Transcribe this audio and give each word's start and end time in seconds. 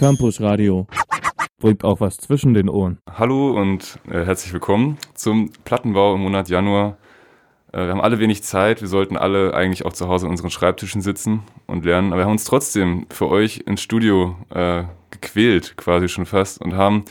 Campus 0.00 0.40
Radio. 0.40 0.86
Bringt 1.58 1.84
auch 1.84 2.00
was 2.00 2.16
zwischen 2.16 2.54
den 2.54 2.70
Ohren. 2.70 3.00
Hallo 3.06 3.50
und 3.50 3.98
äh, 4.10 4.24
herzlich 4.24 4.50
willkommen 4.50 4.96
zum 5.12 5.50
Plattenbau 5.66 6.14
im 6.14 6.22
Monat 6.22 6.48
Januar. 6.48 6.96
Äh, 7.70 7.80
wir 7.84 7.88
haben 7.90 8.00
alle 8.00 8.18
wenig 8.18 8.42
Zeit, 8.42 8.80
wir 8.80 8.88
sollten 8.88 9.18
alle 9.18 9.52
eigentlich 9.52 9.84
auch 9.84 9.92
zu 9.92 10.08
Hause 10.08 10.24
an 10.24 10.30
unseren 10.30 10.48
Schreibtischen 10.48 11.02
sitzen 11.02 11.42
und 11.66 11.84
lernen, 11.84 12.14
aber 12.14 12.22
wir 12.22 12.24
haben 12.24 12.32
uns 12.32 12.44
trotzdem 12.44 13.04
für 13.10 13.28
euch 13.28 13.64
ins 13.66 13.82
Studio 13.82 14.36
äh, 14.48 14.84
gequält, 15.10 15.76
quasi 15.76 16.08
schon 16.08 16.24
fast, 16.24 16.62
und 16.62 16.72
haben 16.72 17.04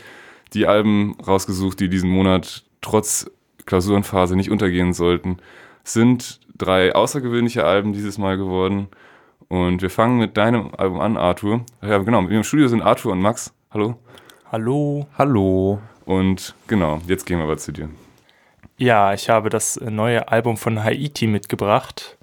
die 0.52 0.66
Alben 0.66 1.14
rausgesucht, 1.24 1.78
die 1.78 1.88
diesen 1.88 2.10
Monat 2.10 2.64
trotz 2.80 3.30
Klausurenphase 3.66 4.34
nicht 4.34 4.50
untergehen 4.50 4.94
sollten. 4.94 5.36
Es 5.84 5.92
sind 5.92 6.40
drei 6.58 6.92
außergewöhnliche 6.92 7.64
Alben 7.64 7.92
dieses 7.92 8.18
Mal 8.18 8.36
geworden. 8.36 8.88
Und 9.50 9.82
wir 9.82 9.90
fangen 9.90 10.18
mit 10.18 10.36
deinem 10.36 10.70
Album 10.76 11.00
an, 11.00 11.16
Arthur. 11.16 11.64
Ja, 11.82 11.98
genau, 11.98 12.20
mit 12.20 12.30
mir 12.30 12.36
im 12.36 12.44
Studio 12.44 12.68
sind 12.68 12.82
Arthur 12.82 13.10
und 13.10 13.20
Max. 13.20 13.52
Hallo. 13.72 13.96
Hallo. 14.52 15.08
Hallo. 15.18 15.80
Und 16.04 16.54
genau, 16.68 17.00
jetzt 17.08 17.26
gehen 17.26 17.38
wir 17.38 17.44
aber 17.44 17.56
zu 17.56 17.72
dir. 17.72 17.88
Ja, 18.76 19.12
ich 19.12 19.28
habe 19.28 19.50
das 19.50 19.80
neue 19.80 20.28
Album 20.28 20.56
von 20.56 20.84
Haiti 20.84 21.26
mitgebracht. 21.26 22.16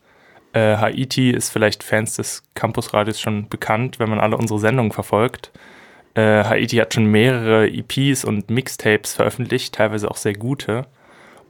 Äh, 0.54 0.78
Haiti 0.78 1.32
ist 1.32 1.50
vielleicht 1.50 1.84
Fans 1.84 2.16
des 2.16 2.44
Campusradios 2.56 3.20
schon 3.20 3.50
bekannt, 3.50 4.00
wenn 4.00 4.10
man 4.10 4.22
alle 4.22 4.38
unsere 4.38 4.62
Sendungen 4.62 4.94
verfolgt. 4.94 5.52
Äh, 6.14 6.46
Haiti 6.46 6.78
hat 6.78 6.94
schon 6.94 7.08
mehrere 7.08 7.68
EPs 7.68 8.24
und 8.24 8.50
Mixtapes 8.50 9.16
veröffentlicht, 9.16 9.76
teilweise 9.76 10.10
auch 10.10 10.18
sehr 10.18 10.34
gute. 10.34 10.86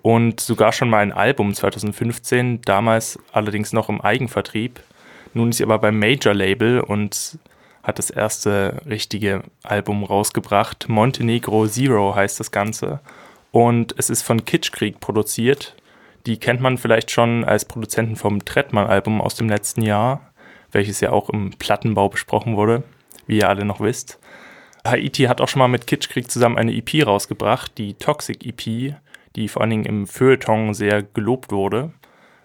Und 0.02 0.40
sogar 0.40 0.72
schon 0.72 0.90
mal 0.90 1.04
ein 1.04 1.14
Album 1.14 1.54
2015, 1.54 2.62
damals 2.64 3.20
allerdings 3.32 3.74
noch 3.74 3.90
im 3.90 4.02
Eigenvertrieb. 4.02 4.80
Nun 5.38 5.50
ist 5.50 5.58
sie 5.58 5.64
aber 5.64 5.78
beim 5.78 6.00
Major-Label 6.00 6.80
und 6.80 7.38
hat 7.84 8.00
das 8.00 8.10
erste 8.10 8.82
richtige 8.88 9.44
Album 9.62 10.04
rausgebracht. 10.04 10.90
Montenegro 10.90 11.68
Zero 11.68 12.16
heißt 12.16 12.40
das 12.40 12.50
Ganze. 12.50 13.02
Und 13.52 13.94
es 14.00 14.10
ist 14.10 14.24
von 14.24 14.46
Kitschkrieg 14.46 15.00
produziert. 15.00 15.76
Die 16.26 16.40
kennt 16.40 16.60
man 16.60 16.80
vielleicht 16.80 17.12
schon 17.12 17.46
als 17.46 17.66
Produzenten 17.66 18.16
vom 18.16 18.46
Trettmann-Album 18.46 19.22
aus 19.22 19.36
dem 19.36 19.48
letzten 19.48 19.84
Jahr, 19.84 20.32
welches 20.72 21.02
ja 21.02 21.12
auch 21.12 21.30
im 21.30 21.52
Plattenbau 21.52 22.10
besprochen 22.10 22.56
wurde, 22.56 22.82
wie 23.28 23.38
ihr 23.38 23.48
alle 23.48 23.64
noch 23.64 23.80
wisst. 23.80 24.18
Haiti 24.88 25.26
hat 25.26 25.40
auch 25.40 25.48
schon 25.50 25.60
mal 25.60 25.68
mit 25.68 25.86
Kitschkrieg 25.86 26.32
zusammen 26.32 26.58
eine 26.58 26.74
EP 26.74 27.06
rausgebracht, 27.06 27.78
die 27.78 27.94
Toxic 27.94 28.44
EP, 28.44 28.96
die 29.36 29.48
vor 29.48 29.62
allen 29.62 29.70
Dingen 29.70 29.86
im 29.86 30.08
Feuilleton 30.08 30.74
sehr 30.74 31.04
gelobt 31.04 31.52
wurde. 31.52 31.94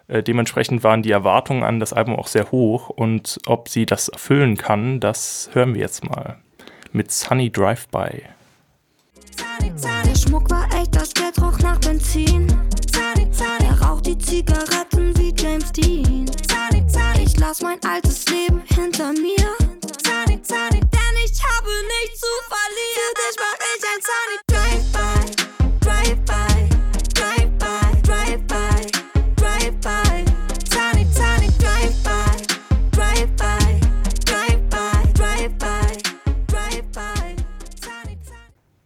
Äh, 0.07 0.23
dementsprechend 0.23 0.83
waren 0.83 1.01
die 1.01 1.11
Erwartungen 1.11 1.63
an 1.63 1.79
das 1.79 1.93
Album 1.93 2.15
auch 2.15 2.27
sehr 2.27 2.51
hoch 2.51 2.89
und 2.89 3.39
ob 3.45 3.69
sie 3.69 3.85
das 3.85 4.09
erfüllen 4.09 4.57
kann, 4.57 4.99
das 4.99 5.49
hören 5.53 5.73
wir 5.73 5.81
jetzt 5.81 6.03
mal 6.03 6.37
mit 6.91 7.11
Sunny 7.11 7.51
Drive-By. 7.51 8.23
Der 10.05 10.15
Schmuck 10.15 10.49
war 10.51 10.67
echt, 10.79 10.95
das 10.95 11.13
Geld 11.13 11.41
roch 11.41 11.57
nach 11.59 11.79
Benzin. 11.79 12.47
Er 13.59 13.81
raucht 13.81 14.05
die 14.05 14.17
Zigaretten 14.17 15.17
wie 15.17 15.33
James 15.35 15.71
Dean. 15.71 16.25
Ich 17.23 17.39
lass 17.39 17.61
mein 17.61 17.79
altes 17.83 18.25
Leben 18.29 18.61
hinter 18.67 19.11
mir. 19.13 19.42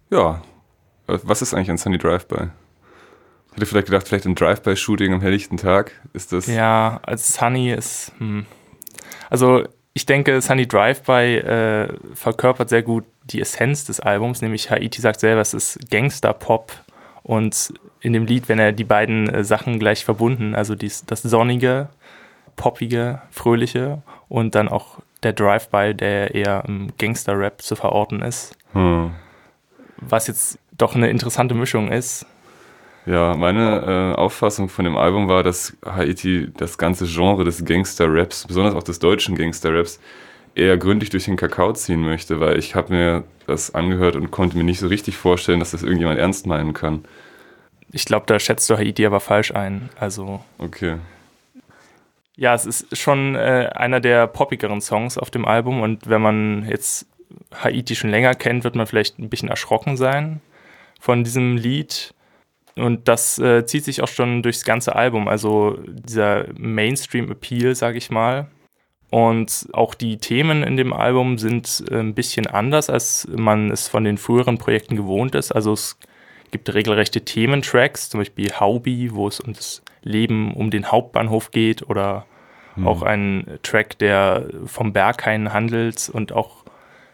Ja, 0.09 0.41
was 1.08 1.41
ist 1.41 1.53
eigentlich 1.53 1.69
ein 1.69 1.77
Sunny 1.77 1.97
Drive-By? 1.97 2.50
Hätte 3.53 3.66
vielleicht 3.66 3.88
gedacht, 3.88 4.07
vielleicht 4.07 4.25
ein 4.25 4.35
Drive-By-Shooting 4.35 5.13
am 5.13 5.22
helllichten 5.22 5.57
Tag. 5.57 5.91
Ist 6.13 6.31
das. 6.31 6.47
Ja, 6.47 7.00
als 7.03 7.34
Sunny 7.34 7.72
ist. 7.72 8.12
Hm. 8.19 8.46
Also, 9.29 9.63
ich 9.94 10.06
denke, 10.06 10.41
Sunny 10.41 10.67
Drive-By 10.67 11.38
äh, 11.38 11.94
verkörpert 12.13 12.69
sehr 12.69 12.84
gut 12.84 13.06
die 13.23 13.41
Essenz 13.41 13.84
des 13.85 14.00
Albums, 14.00 14.41
nämlich 14.41 14.69
Haiti 14.69 15.01
sagt 15.01 15.19
selber, 15.19 15.41
es 15.41 15.53
ist 15.53 15.90
Gangster-Pop. 15.90 16.72
Und 17.23 17.73
in 18.00 18.13
dem 18.13 18.25
Lied, 18.25 18.47
wenn 18.47 18.59
er 18.59 18.72
die 18.72 18.84
beiden 18.84 19.28
äh, 19.28 19.44
Sachen 19.44 19.79
gleich 19.79 20.06
verbunden, 20.06 20.56
also 20.56 20.75
dies, 20.75 21.06
das 21.06 21.23
sonnige, 21.23 21.90
poppige, 22.56 23.22
fröhliche 23.31 24.01
und 24.29 24.56
dann 24.56 24.69
auch 24.69 25.00
der 25.23 25.34
Drive-By, 25.34 25.96
der 25.96 26.35
eher 26.35 26.63
im 26.67 26.94
Gangster-Rap 26.97 27.62
zu 27.62 27.75
verorten 27.75 28.22
ist. 28.22 28.56
Hm 28.73 29.12
was 30.02 30.28
jetzt 30.28 30.59
doch 30.78 30.96
eine 30.96 31.09
interessante 31.09 31.56
Mischung 31.56 31.91
ist. 31.91 32.25
Ja, 33.06 33.35
meine 33.35 34.13
äh, 34.16 34.19
Auffassung 34.19 34.68
von 34.68 34.84
dem 34.84 34.97
Album 34.97 35.30
war, 35.30 35.41
dass 35.41 35.78
Haiti 35.85 36.50
das 36.58 36.78
ganze 36.78 37.06
Genre 37.06 37.46
des 37.46 37.63
Gangster-Raps, 37.63 38.47
besonders 38.47 38.75
auch 38.75 38.84
des 38.84 39.00
deutschen 39.00 39.35
Gangster-Raps, 39.35 40.00
eher 40.56 40.78
gründlich 40.78 41.09
durch 41.09 41.25
den 41.25 41.38
Kakao 41.38 41.72
ziehen 41.72 42.02
möchte, 42.02 42.40
weil 42.40 42.59
ich 42.59 42.75
habe 42.75 42.94
mir 42.94 43.24
das 43.46 43.74
angehört 43.74 44.18
und 44.18 44.31
konnte 44.31 44.58
mir 44.58 44.63
nicht 44.63 44.80
so 44.80 44.88
richtig 44.88 45.16
vorstellen, 45.16 45.59
dass 45.59 45.72
das 45.72 45.84
irgendjemand 45.84 46.19
ernst 46.19 46.47
meinen 46.47 46.74
kann. 46.74 47.06
Ich 47.91 48.03
glaube, 48.03 48.25
da 48.25 48.40
schätzt 48.40 48.69
du 48.69 48.75
Haiti 48.75 49.06
aber 49.06 49.22
falsch 49.22 49.52
ein. 49.52 49.90
Also. 49.97 50.44
Okay. 50.58 50.97
Ja, 52.35 52.53
es 52.53 52.66
ist 52.66 52.97
schon 52.97 53.35
äh, 53.35 53.69
einer 53.74 54.02
der 54.02 54.28
poppigeren 54.28 54.81
Songs 54.81 55.18
auf 55.18 55.31
dem 55.31 55.46
Album 55.46 55.81
und 55.81 56.09
wenn 56.09 56.22
man 56.22 56.68
jetzt 56.69 57.08
Haiti 57.54 57.96
schon 57.96 58.10
länger 58.10 58.36
kennt, 58.36 58.64
wird 58.64 58.76
man 58.76 58.88
vielleicht 58.88 59.20
ein 59.20 59.30
bisschen 59.30 59.50
erschrocken 59.50 59.98
sein 59.98 60.42
von 61.00 61.24
diesem 61.24 61.58
Lied. 61.58 62.14
Und 62.76 63.08
das 63.08 63.40
äh, 63.40 63.66
zieht 63.66 63.86
sich 63.86 64.02
auch 64.04 64.08
schon 64.08 64.44
durchs 64.44 64.64
ganze 64.64 64.96
Album, 64.96 65.28
also 65.28 65.78
dieser 65.88 66.46
Mainstream-Appeal, 66.58 67.74
sage 67.76 67.98
ich 67.98 68.12
mal. 68.12 68.48
Und 69.10 69.70
auch 69.74 69.94
die 69.94 70.18
Themen 70.18 70.64
in 70.64 70.78
dem 70.78 70.94
Album 70.94 71.38
sind 71.38 71.84
äh, 71.90 72.00
ein 72.00 72.14
bisschen 72.14 72.46
anders, 72.46 72.90
als 72.90 73.28
man 73.34 73.72
es 73.72 73.88
von 73.88 74.04
den 74.04 74.18
früheren 74.18 74.58
Projekten 74.58 74.96
gewohnt 74.96 75.34
ist. 75.34 75.52
Also 75.52 75.74
es 75.74 75.98
gibt 76.52 76.74
regelrechte 76.74 77.22
Thementracks, 77.22 78.09
zum 78.09 78.20
Beispiel 78.20 78.52
Haubi, 78.59 79.14
wo 79.14 79.28
es 79.28 79.40
um 79.40 79.54
das 79.54 79.82
Leben 80.04 80.54
um 80.54 80.70
den 80.70 80.92
Hauptbahnhof 80.92 81.52
geht, 81.52 81.90
oder 81.90 82.26
hm. 82.76 82.88
auch 82.88 83.02
ein 83.02 83.59
Track, 83.64 83.98
der 83.98 84.46
vom 84.66 84.94
Berghain 84.94 85.54
handelt 85.54 86.09
und 86.14 86.32
auch 86.32 86.56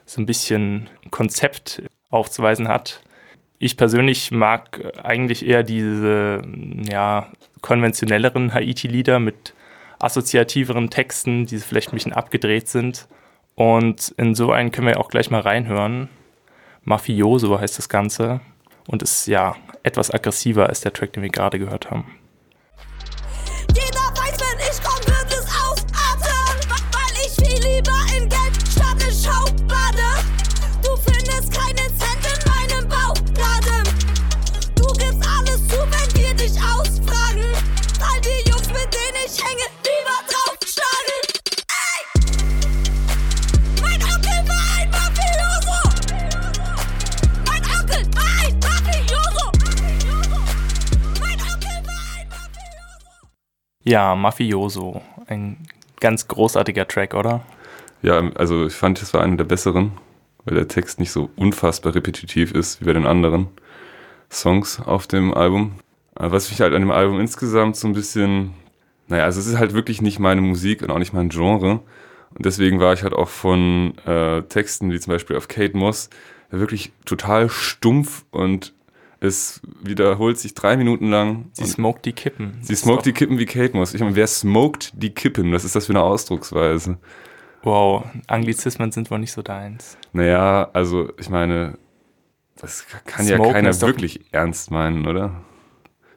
so 0.06 0.22
ein 0.22 0.26
bisschen 0.26 0.90
Konzept 1.12 1.84
aufzuweisen 2.10 2.68
hat. 2.68 3.02
Ich 3.60 3.78
persönlich 3.78 4.32
mag 4.32 4.82
eigentlich 5.04 5.46
eher 5.46 5.64
diese 5.64 6.42
ja, 6.90 7.32
konventionelleren 7.62 8.54
Haiti-Lieder 8.54 9.20
mit 9.20 9.54
assoziativeren 10.00 10.90
Texten, 10.90 11.46
die 11.46 11.58
vielleicht 11.60 11.90
ein 11.90 11.96
bisschen 11.96 12.14
abgedreht 12.14 12.68
sind. 12.68 13.08
Und 13.56 14.14
in 14.18 14.36
so 14.36 14.52
einen 14.52 14.72
können 14.72 14.88
wir 14.88 15.00
auch 15.00 15.10
gleich 15.10 15.32
mal 15.32 15.42
reinhören. 15.42 16.10
Mafioso 16.84 17.60
heißt 17.60 17.78
das 17.78 17.88
Ganze 17.88 18.42
und 18.88 19.02
ist 19.02 19.28
ja 19.28 19.56
etwas 19.84 20.12
aggressiver 20.12 20.68
als 20.68 20.82
der 20.82 20.92
Track, 20.92 21.14
den 21.14 21.24
wir 21.24 21.30
gerade 21.30 21.60
gehört 21.60 21.90
haben. 21.90 22.18
Ja, 53.84 54.16
Mafioso. 54.16 55.02
Ein 55.28 55.58
ganz 56.00 56.28
großartiger 56.28 56.88
Track, 56.88 57.14
oder? 57.14 57.42
Ja, 58.02 58.22
also 58.36 58.66
ich 58.66 58.74
fand, 58.74 59.02
es 59.02 59.14
war 59.14 59.22
einer 59.22 59.38
der 59.38 59.44
besseren, 59.44 59.94
weil 60.46 60.56
der 60.56 60.68
Text 60.68 61.00
nicht 61.00 61.12
so 61.12 61.30
unfassbar 61.36 61.96
repetitiv 61.96 62.52
ist 62.52 62.82
wie 62.82 62.86
bei 62.86 62.94
den 62.94 63.06
anderen 63.06 63.48
Songs 64.30 64.80
auf 64.80 65.08
dem 65.08 65.34
Album. 65.34 65.76
Was 66.16 66.50
mich 66.50 66.62
halt 66.62 66.74
an 66.74 66.82
dem 66.82 66.92
Album 66.92 67.20
insgesamt 67.20 67.76
so 67.76 67.88
ein 67.88 67.94
bisschen, 67.94 68.54
naja, 69.08 69.24
also 69.24 69.40
es 69.40 69.48
ist 69.48 69.58
halt 69.58 69.74
wirklich 69.74 70.02
nicht 70.02 70.20
meine 70.20 70.42
Musik 70.42 70.82
und 70.82 70.92
auch 70.92 71.00
nicht 71.00 71.14
mein 71.14 71.30
Genre. 71.30 71.80
Und 72.36 72.46
deswegen 72.46 72.80
war 72.80 72.94
ich 72.94 73.04
halt 73.04 73.14
auch 73.14 73.30
von 73.30 73.98
äh, 74.06 74.44
Texten 74.44 74.92
wie 74.92 75.00
zum 75.00 75.14
Beispiel 75.14 75.36
auf 75.36 75.48
Kate 75.48 75.78
Moss 75.78 76.10
wirklich 76.50 76.92
total 77.06 77.50
stumpf 77.50 78.26
und 78.32 78.74
es 79.24 79.62
wiederholt 79.82 80.38
sich 80.38 80.54
drei 80.54 80.76
Minuten 80.78 81.10
lang. 81.10 81.46
Sie 81.54 81.66
smoked 81.66 82.06
die 82.06 82.14
Kippen. 82.14 82.58
Sie 82.62 82.76
smoked 82.76 83.06
die 83.06 83.14
Kippen 83.14 83.40
wie 83.40 83.46
Kate 83.46 83.76
Moss. 83.76 83.94
Ich 83.94 84.02
meine, 84.02 84.16
wer 84.16 84.28
smoked 84.28 84.92
die 85.02 85.12
Kippen? 85.14 85.52
Was 85.54 85.64
ist 85.64 85.76
das 85.76 85.86
für 85.88 85.94
eine 85.94 86.02
Ausdrucksweise? 86.04 86.98
Wow, 87.64 88.04
Anglizismen 88.28 88.92
sind 88.92 89.10
wohl 89.10 89.20
nicht 89.20 89.32
so 89.32 89.42
deins. 89.42 89.98
Naja, 90.12 90.70
also 90.74 91.10
ich 91.18 91.30
meine, 91.30 91.78
das 92.58 92.86
kann 93.06 93.26
ja 93.26 93.36
Smoken 93.38 93.54
keiner 93.54 93.70
ist 93.70 93.82
doch- 93.82 93.88
wirklich 93.88 94.20
ernst 94.34 94.70
meinen, 94.72 95.08
oder? 95.08 95.32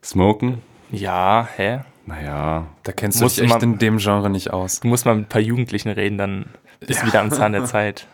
Smoken? 0.02 0.58
Ja, 0.90 1.48
hä? 1.56 1.80
Naja, 2.06 2.66
Da 2.84 2.92
kennst 2.92 3.20
du 3.20 3.24
dich 3.26 3.40
echt 3.40 3.48
man- 3.48 3.62
in 3.62 3.78
dem 3.78 3.98
Genre 3.98 4.30
nicht 4.30 4.52
aus. 4.52 4.80
Du 4.80 4.88
musst 4.88 5.06
mal 5.06 5.14
mit 5.16 5.26
ein 5.26 5.28
paar 5.28 5.40
Jugendlichen 5.40 5.88
reden, 5.90 6.18
dann 6.18 6.46
bist 6.86 7.02
du 7.02 7.06
wieder 7.06 7.20
am 7.20 7.30
Zahn 7.30 7.52
der 7.52 7.64
Zeit. 7.64 8.06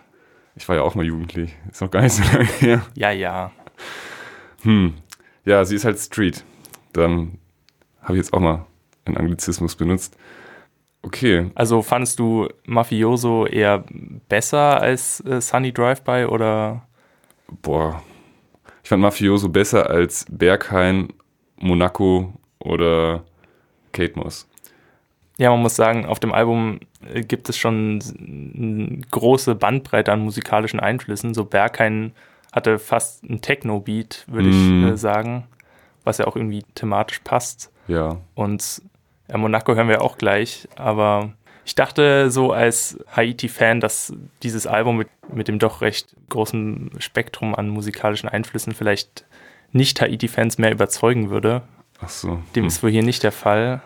ich 0.55 0.69
war 0.69 0.77
ja 0.77 0.83
auch 0.83 0.95
mal 0.95 1.05
jugendlich. 1.05 1.55
Ist 1.71 1.81
noch 1.81 1.91
gar 1.91 2.03
nicht 2.03 2.13
so 2.15 2.23
lange 2.25 2.45
her. 2.61 2.83
Ja, 2.95 3.11
ja. 3.11 3.51
Hm. 4.63 4.95
Ja, 5.45 5.65
sie 5.65 5.75
ist 5.77 5.85
halt 5.85 5.99
Street. 5.99 6.45
Dann 6.93 7.39
habe 8.01 8.15
ich 8.15 8.19
jetzt 8.19 8.33
auch 8.33 8.41
mal 8.41 8.67
einen 9.05 9.17
Anglizismus 9.17 9.75
benutzt. 9.77 10.17
Okay, 11.05 11.51
Also 11.57 11.83
fandest 11.83 12.21
du 12.21 12.49
Mafioso 12.65 13.45
eher 13.47 13.85
besser 14.29 14.81
als 14.81 15.19
äh, 15.27 15.41
Sunny 15.41 15.73
Drive-By 15.73 16.27
oder? 16.27 16.87
boah. 17.61 18.03
Ich 18.85 18.89
fand 18.89 19.03
Mafioso 19.03 19.49
besser 19.49 19.91
als 19.91 20.27
Berghain, 20.31 21.09
Monaco 21.57 22.33
oder 22.61 23.25
Kate 23.93 24.17
Moss. 24.19 24.49
Ja, 25.39 25.51
man 25.51 25.63
muss 25.63 25.75
sagen, 25.77 26.07
auf 26.07 26.21
dem 26.21 26.33
Album 26.33 26.81
äh, 27.13 27.23
gibt 27.23 27.49
es 27.49 27.57
schon 27.59 28.01
eine 28.17 29.01
große 29.11 29.55
Bandbreite 29.57 30.13
an 30.13 30.21
musikalischen 30.21 30.79
Einflüssen. 30.81 31.35
So 31.35 31.45
Berghain 31.45 32.13
hatte 32.53 32.79
fast 32.79 33.25
einen 33.25 33.41
Techno-Beat, 33.41 34.25
würde 34.29 34.49
Mm. 34.49 34.87
ich 34.87 34.93
äh, 34.93 34.97
sagen, 34.97 35.47
was 36.05 36.19
ja 36.19 36.27
auch 36.27 36.37
irgendwie 36.37 36.65
thematisch 36.75 37.21
passt. 37.21 37.71
Ja. 37.89 38.19
Und 38.35 38.83
ja, 39.29 39.39
Monaco 39.39 39.75
hören 39.75 39.89
wir 39.89 40.03
auch 40.03 40.19
gleich, 40.19 40.69
aber 40.77 41.33
ich 41.65 41.75
dachte 41.75 42.31
so 42.31 42.53
als 42.53 42.99
Haiti-Fan, 43.17 43.81
dass 43.81 44.13
dieses 44.43 44.67
Album 44.67 44.97
mit, 44.99 45.09
mit 45.33 45.49
dem 45.49 45.59
doch 45.59 45.81
recht 45.81 46.15
großen 46.29 46.91
Spektrum 46.99 47.55
an 47.55 47.69
musikalischen 47.69 48.29
Einflüssen 48.29 48.75
vielleicht 48.75 49.25
nicht 49.71 50.01
Haiti-Fans 50.01 50.59
mehr 50.59 50.73
überzeugen 50.73 51.31
würde. 51.31 51.63
Ach 52.01 52.09
so. 52.09 52.41
Dem 52.55 52.65
Hm. 52.65 52.69
ist 52.69 52.83
wohl 52.83 52.91
hier 52.91 53.03
nicht 53.05 53.23
der 53.23 53.33
Fall. 53.33 53.81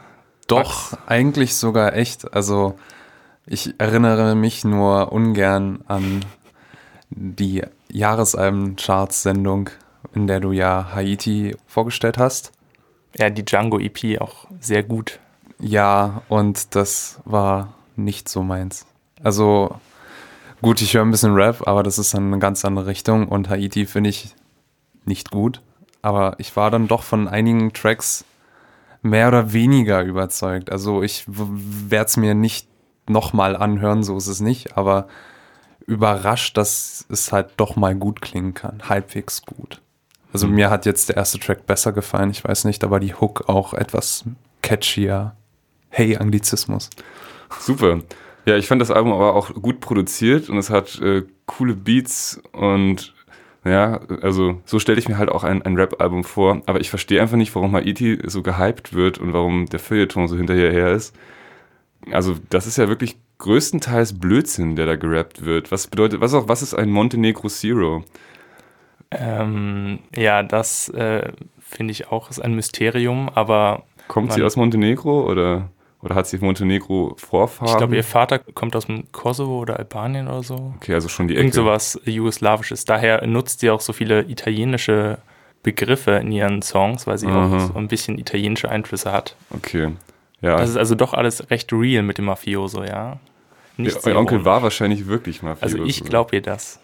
Doch, 0.49 0.97
eigentlich 1.07 1.55
sogar 1.57 1.95
echt. 1.95 2.33
Also 2.35 2.79
ich 3.47 3.75
erinnere 3.79 4.35
mich 4.35 4.65
nur 4.65 5.13
ungern 5.13 5.85
an 5.87 6.25
die 7.11 7.63
Jahresalben-Charts-Sendung, 7.97 9.71
in 10.15 10.27
der 10.27 10.41
du 10.41 10.53
ja 10.53 10.91
Haiti 10.95 11.57
vorgestellt 11.67 12.19
hast. 12.19 12.53
Ja, 13.17 13.31
die 13.31 13.45
Django 13.45 13.79
EP 13.79 14.21
auch 14.21 14.47
sehr 14.61 14.83
gut. 14.83 15.19
Ja, 15.59 16.23
und 16.29 16.75
das 16.75 17.21
war 17.25 17.73
nicht 17.97 18.29
so 18.29 18.43
meins. 18.43 18.87
Also 19.23 19.75
gut, 20.61 20.83
ich 20.83 20.93
höre 20.95 21.03
ein 21.03 21.11
bisschen 21.11 21.35
Rap, 21.35 21.67
aber 21.67 21.83
das 21.83 21.99
ist 21.99 22.13
dann 22.13 22.27
eine 22.27 22.39
ganz 22.39 22.65
andere 22.65 22.87
Richtung 22.87 23.29
und 23.29 23.49
Haiti 23.49 23.87
finde 23.87 24.11
ich 24.11 24.35
nicht 25.07 25.31
gut. 25.31 25.63
Aber 26.03 26.35
ich 26.39 26.55
war 26.57 26.71
dann 26.71 26.89
doch 26.89 27.03
von 27.03 27.27
einigen 27.27 27.73
Tracks 27.73 28.25
mehr 29.01 29.29
oder 29.29 29.55
weniger 29.55 30.03
überzeugt. 30.03 30.71
Also 30.71 31.03
ich 31.03 31.25
werde 31.27 32.07
es 32.07 32.17
mir 32.19 32.35
nicht 32.35 32.69
nochmal 33.09 33.57
anhören, 33.57 34.03
so 34.03 34.17
ist 34.19 34.27
es 34.27 34.41
nicht, 34.41 34.77
aber 34.77 35.09
überrascht, 35.87 36.57
dass 36.57 37.07
es 37.09 37.33
halt 37.33 37.51
doch 37.57 37.77
mal 37.77 37.95
gut 37.95 38.21
klingen 38.21 38.55
kann. 38.55 38.83
Halbwegs 38.89 39.43
gut. 39.43 39.81
Also 40.33 40.49
mir 40.49 40.69
hat 40.69 40.85
jetzt 40.85 41.09
der 41.09 41.17
erste 41.17 41.39
Track 41.39 41.67
besser 41.67 41.93
gefallen, 41.93 42.31
ich 42.31 42.45
weiß 42.45 42.65
nicht, 42.65 42.85
aber 42.85 43.01
die 43.01 43.15
Hook 43.15 43.49
auch 43.49 43.73
etwas 43.73 44.25
catchier. 44.61 45.35
Hey, 45.89 46.17
Anglizismus. 46.17 46.91
Super. 47.61 48.01
Ja, 48.45 48.57
ich 48.57 48.67
fand 48.67 48.83
das 48.83 48.91
Album 48.91 49.13
aber 49.13 49.35
auch 49.35 49.55
gut 49.55 49.81
produziert 49.81 50.51
und 50.51 50.59
es 50.59 50.69
hat 50.69 51.01
äh, 51.01 51.25
coole 51.47 51.75
Beats 51.75 52.41
und 52.53 53.15
ja, 53.65 54.01
also 54.23 54.63
so 54.65 54.79
stelle 54.79 54.99
ich 54.99 55.09
mir 55.09 55.19
halt 55.19 55.29
auch 55.29 55.43
ein, 55.43 55.63
ein 55.63 55.75
Rap-Album 55.75 56.23
vor. 56.23 56.63
Aber 56.67 56.81
ich 56.81 56.89
verstehe 56.89 57.21
einfach 57.21 57.37
nicht, 57.37 57.55
warum 57.57 57.75
Haiti 57.75 58.21
so 58.27 58.43
gehypt 58.43 58.93
wird 58.93 59.19
und 59.19 59.33
warum 59.33 59.67
der 59.67 59.81
Feuilleton 59.81 60.29
so 60.29 60.37
hinterher 60.37 60.93
ist. 60.93 61.17
Also 62.13 62.37
das 62.51 62.69
ist 62.69 62.79
ja 62.79 62.89
wirklich 62.89 63.17
größtenteils 63.39 64.19
Blödsinn, 64.19 64.77
der 64.77 64.87
da 64.87 64.97
gerappt 64.97 65.45
wird. 65.45 65.71
Was 65.71 65.87
bedeutet, 65.87 66.21
was 66.21 66.35
auch, 66.35 66.49
was 66.49 66.63
ist 66.63 66.75
ein 66.75 66.91
Montenegro 66.91 67.49
Zero? 67.49 68.05
Ähm, 69.11 70.01
ja, 70.15 70.43
das 70.43 70.89
äh, 70.91 71.33
finde 71.61 71.93
ich 71.93 72.09
auch 72.11 72.31
ist 72.31 72.41
ein 72.41 72.55
Mysterium, 72.55 73.29
aber 73.29 73.85
Kommt 74.09 74.33
sie 74.33 74.43
aus 74.43 74.57
Montenegro 74.57 75.29
oder, 75.29 75.71
oder 76.01 76.15
hat 76.15 76.27
sie 76.27 76.39
Montenegro 76.39 77.15
Vorfahren? 77.17 77.73
ich 77.73 77.77
glaube, 77.77 77.97
ihr 77.97 78.05
Vater 78.05 78.39
kommt 78.39 78.77
aus 78.77 78.87
dem 78.87 79.11
Kosovo 79.13 79.59
oder 79.61 79.79
Albanien 79.79 80.29
oder 80.29 80.43
so. 80.43 80.75
Okay, 80.77 80.95
also 80.95 81.09
schon 81.09 81.29
die 81.29 81.35
Ecke. 81.35 81.43
Irgend 81.43 81.55
sowas 81.55 82.01
Jugoslawisches. 82.05 82.85
Daher 82.85 83.27
nutzt 83.27 83.61
sie 83.61 83.71
auch 83.71 83.81
so 83.81 83.93
viele 83.93 84.23
italienische 84.23 85.19
Begriffe 85.63 86.13
in 86.13 86.31
ihren 86.31 86.63
Songs, 86.63 87.07
weil 87.07 87.19
sie 87.19 87.27
Aha. 87.27 87.57
auch 87.57 87.61
so 87.73 87.75
ein 87.75 87.89
bisschen 87.89 88.19
italienische 88.19 88.69
Einflüsse 88.69 89.11
hat. 89.11 89.35
Okay. 89.51 89.93
Ja, 90.47 90.57
Das 90.59 90.71
ist 90.71 90.77
also 90.77 90.95
doch 90.95 91.13
alles 91.15 91.51
recht 91.51 91.73
real 91.73 92.03
mit 92.03 92.19
dem 92.19 92.27
Mafioso, 92.27 92.85
ja. 92.85 93.19
Nicht 93.77 93.97
Ja, 93.97 94.13
euer 94.13 94.17
Onkel 94.19 94.45
war 94.45 94.63
wahrscheinlich 94.63 95.07
wirklich 95.07 95.43
Mafioso. 95.43 95.77
Also 95.79 95.85
ich 95.89 96.05
glaube 96.05 96.37
ihr 96.37 96.43
das. 96.43 96.81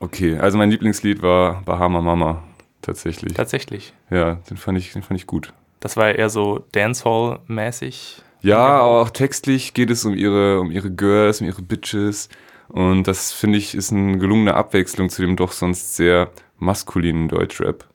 Okay, 0.00 0.38
also 0.38 0.58
mein 0.58 0.70
Lieblingslied 0.70 1.22
war 1.22 1.62
Bahama 1.62 2.00
Mama, 2.00 2.42
tatsächlich. 2.82 3.34
Tatsächlich. 3.34 3.92
Ja, 4.10 4.34
den 4.50 4.56
fand 4.56 4.78
ich, 4.78 4.92
den 4.92 5.02
fand 5.02 5.18
ich 5.18 5.26
gut. 5.26 5.52
Das 5.80 5.96
war 5.96 6.14
eher 6.14 6.28
so 6.30 6.64
Dancehall-mäßig. 6.72 8.22
Ja, 8.42 8.56
Ja. 8.56 8.66
aber 8.80 9.02
auch 9.02 9.10
textlich 9.10 9.74
geht 9.74 9.90
es 9.90 10.04
um 10.04 10.14
ihre, 10.14 10.60
um 10.60 10.70
ihre 10.70 10.90
Girls, 10.90 11.40
um 11.40 11.46
ihre 11.46 11.62
Bitches. 11.62 12.28
Und 12.68 13.04
das 13.08 13.32
finde 13.32 13.58
ich 13.58 13.74
ist 13.74 13.92
eine 13.92 14.18
gelungene 14.18 14.54
Abwechslung 14.54 15.08
zu 15.08 15.22
dem 15.22 15.36
doch 15.36 15.52
sonst 15.52 15.96
sehr 15.96 16.30
maskulinen 16.58 17.28
Deutschrap. 17.28 17.86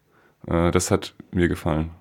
Äh, 0.47 0.71
das 0.71 0.89
hat 0.91 1.13
mir 1.31 1.47
gefallen. 1.47 1.91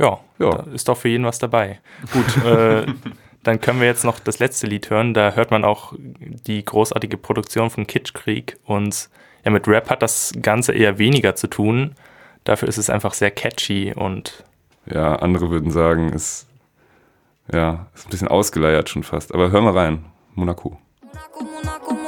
Ja, 0.00 0.18
Ja. 0.38 0.50
da 0.50 0.72
ist 0.72 0.88
doch 0.88 0.96
für 0.96 1.08
jeden 1.08 1.24
was 1.26 1.38
dabei. 1.38 1.78
Gut, 2.12 2.44
äh, 2.44 2.86
dann 3.42 3.60
können 3.60 3.80
wir 3.80 3.86
jetzt 3.86 4.04
noch 4.04 4.18
das 4.18 4.38
letzte 4.38 4.66
Lied 4.66 4.88
hören. 4.90 5.14
Da 5.14 5.32
hört 5.32 5.50
man 5.50 5.64
auch 5.64 5.92
die 5.98 6.64
großartige 6.64 7.16
Produktion 7.16 7.70
von 7.70 7.86
Kitschkrieg. 7.86 8.56
Und 8.64 9.08
ja, 9.44 9.50
mit 9.50 9.68
Rap 9.68 9.90
hat 9.90 10.02
das 10.02 10.32
Ganze 10.40 10.72
eher 10.72 10.98
weniger 10.98 11.34
zu 11.36 11.46
tun. 11.48 11.94
Dafür 12.44 12.68
ist 12.68 12.78
es 12.78 12.88
einfach 12.90 13.12
sehr 13.14 13.30
catchy 13.30 13.92
und 13.94 14.44
Ja, 14.86 15.16
andere 15.16 15.50
würden 15.50 15.70
sagen, 15.70 16.12
ist, 16.12 16.46
ja, 17.52 17.86
ist 17.94 18.06
ein 18.06 18.10
bisschen 18.10 18.28
ausgeleiert 18.28 18.88
schon 18.88 19.02
fast. 19.02 19.34
Aber 19.34 19.50
hör 19.50 19.60
mal 19.60 19.76
rein. 19.76 20.04
Monaco. 20.34 20.78
Monaco, 21.02 21.44
Monaco, 21.44 21.92
Monaco. 21.94 21.99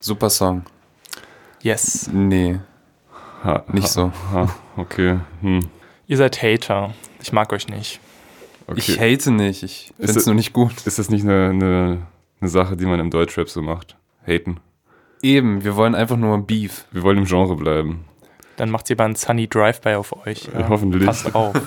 Super 0.00 0.30
Song. 0.30 0.64
yes. 1.62 2.08
Nee, 2.12 2.60
Ha, 3.42 3.62
nicht 3.72 3.84
ha, 3.84 3.88
so. 3.88 4.12
Ha, 4.32 4.54
okay. 4.76 5.18
Hm. 5.42 5.60
Ihr 6.06 6.16
seid 6.16 6.42
Hater. 6.42 6.94
Ich 7.22 7.32
mag 7.32 7.52
euch 7.52 7.68
nicht. 7.68 8.00
okay. 8.66 8.78
Ich 8.78 8.98
hate 9.00 9.30
nicht, 9.30 9.62
ich 9.62 9.88
Ist 9.90 9.94
find's 9.98 10.16
es- 10.16 10.26
nur 10.26 10.34
nicht 10.34 10.52
gut. 10.52 10.72
Ist 10.86 10.98
das 10.98 11.10
nicht 11.10 11.24
eine, 11.24 11.50
eine, 11.50 12.06
eine 12.44 12.50
Sache, 12.50 12.76
die 12.76 12.84
man 12.86 13.00
im 13.00 13.10
Deutschrap 13.10 13.48
so 13.48 13.62
macht? 13.62 13.96
Haten. 14.26 14.58
Eben, 15.22 15.64
wir 15.64 15.76
wollen 15.76 15.94
einfach 15.94 16.16
nur 16.18 16.38
Beef. 16.46 16.84
Wir 16.92 17.02
wollen 17.02 17.18
im 17.18 17.24
Genre 17.24 17.56
bleiben. 17.56 18.04
Dann 18.56 18.70
macht 18.70 18.88
ihr 18.90 18.96
mal 18.96 19.06
einen 19.06 19.16
Sunny 19.16 19.48
Drive-By 19.48 19.94
auf 19.94 20.26
euch. 20.26 20.48
Ja, 20.52 20.68
hoffentlich. 20.68 21.06
Passt 21.06 21.34
auf. 21.34 21.54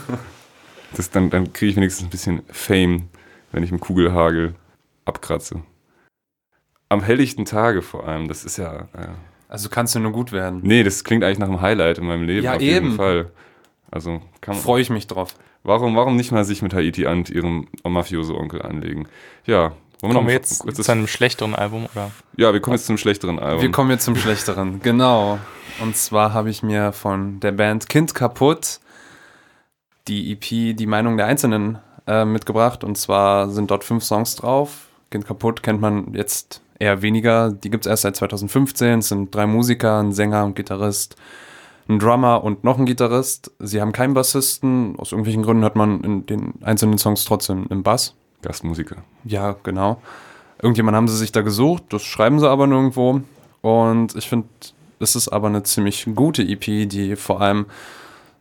Das, 0.94 1.12
dann 1.12 1.30
dann 1.30 1.52
kriege 1.52 1.70
ich 1.72 1.76
wenigstens 1.76 2.06
ein 2.08 2.10
bisschen 2.10 2.44
Fame, 2.50 3.10
wenn 3.52 3.62
ich 3.62 3.72
im 3.74 3.82
Kugelhagel 3.82 4.56
abkratze. 5.04 5.62
Am 6.88 7.04
helllichten 7.04 7.44
Tage 7.44 7.82
vor 7.82 8.08
allem, 8.08 8.30
das 8.30 8.46
ist 8.46 8.56
ja. 8.56 8.88
Äh, 8.94 9.10
Also 9.50 9.68
kannst 9.68 9.96
du 9.96 10.00
nur 10.00 10.14
gut 10.14 10.32
werden. 10.32 10.62
nee, 10.64 10.84
das 10.84 11.04
klingt 11.04 11.26
eigentlich 11.26 11.40
nach 11.40 11.50
einem 11.50 11.60
Highlight 11.60 11.98
in 11.98 12.06
meinem 12.06 12.24
Leben. 12.24 12.46
Ja, 12.46 12.56
auf 12.56 12.62
jeden 12.62 12.88
eben. 12.88 12.96
Fall. 12.96 13.32
Also 13.92 14.22
Freue 14.42 14.82
ich 14.82 14.90
mich 14.90 15.08
drauf. 15.08 15.36
warum, 15.64 15.94
warum 15.98 16.16
nicht 16.16 16.32
mal 16.32 16.46
sich 16.46 16.62
mit 16.62 16.74
Haiti 16.74 17.06
und 17.06 17.30
ihrem 17.30 17.68
Mafioso-Onkel 17.84 18.62
anlegen? 18.62 19.10
Ja. 19.46 19.74
Wollen 20.02 20.14
Kommen 20.14 20.26
noch 20.26 20.28
wir 20.28 20.36
jetzt 20.36 20.86
zu 20.86 20.92
einem 20.92 21.08
schlechteren 21.08 21.56
Album, 21.56 21.88
oder? 21.94 22.12
ja, 22.36 22.54
wir 22.54 22.60
kommen 22.60 22.76
jetzt 22.76 22.86
zum 22.86 22.98
schlechteren 22.98 23.40
Album. 23.40 23.62
Wir 23.64 23.72
kommen 23.72 23.90
jetzt 23.90 24.06
zum 24.06 24.16
Schlechteren. 24.16 24.80
Genau. 24.84 25.40
Und 25.82 25.96
zwar 25.96 26.34
habe 26.34 26.50
ich 26.50 26.64
mir 26.64 26.92
von 26.92 27.40
der 27.40 27.52
Band 27.52 27.90
Kind 27.90 28.14
kaputt 28.16 28.80
die 30.08 30.32
EP 30.32 30.76
Die 30.76 30.88
Meinung 30.88 31.18
der 31.18 31.26
Einzelnen 31.26 31.80
äh, 32.08 32.26
mitgebracht. 32.26 32.84
Und 32.84 32.98
zwar 32.98 33.50
sind 33.50 33.72
dort 33.72 33.84
fünf 33.84 34.04
Songs 34.04 34.36
drauf. 34.36 34.88
Kind 35.10 35.26
kaputt 35.26 35.64
kennt 35.64 35.82
man 35.82 36.14
jetzt 36.14 36.62
eher 36.80 37.02
weniger. 37.02 37.52
Die 37.52 37.70
gibt 37.70 37.86
es 37.86 37.90
erst 37.90 38.04
seit 38.04 38.16
2015. 38.16 39.00
Es 39.00 39.10
sind 39.10 39.34
drei 39.34 39.48
Musiker, 39.48 40.00
ein 40.00 40.14
Sänger 40.14 40.46
und 40.46 40.56
Gitarrist, 40.56 41.16
ein 41.90 42.00
Drummer 42.00 42.44
und 42.44 42.64
noch 42.64 42.78
ein 42.78 42.86
Gitarrist. 42.86 43.52
Sie 43.60 43.82
haben 43.82 43.94
keinen 43.94 44.14
Bassisten. 44.14 44.96
Aus 44.98 45.12
irgendwelchen 45.12 45.44
Gründen 45.44 45.66
hat 45.66 45.76
man 45.76 46.02
in 46.02 46.26
den 46.26 46.54
einzelnen 46.62 46.98
Songs 46.98 47.26
trotzdem 47.26 47.66
einen 47.70 47.84
Bass. 47.84 48.16
Gastmusiker. 48.48 48.98
Ja, 49.26 49.56
genau. 49.64 50.02
Irgendjemand 50.62 50.96
haben 50.96 51.08
sie 51.08 51.18
sich 51.18 51.32
da 51.32 51.42
gesucht, 51.42 51.84
das 51.90 52.04
schreiben 52.04 52.40
sie 52.40 52.50
aber 52.50 52.66
nirgendwo. 52.66 53.22
Und 53.62 54.16
ich 54.16 54.30
finde, 54.30 54.48
das 55.00 55.16
ist 55.16 55.28
aber 55.28 55.48
eine 55.48 55.64
ziemlich 55.64 56.08
gute 56.16 56.42
EP, 56.42 56.90
die 56.90 57.16
vor 57.16 57.42
allem 57.42 57.66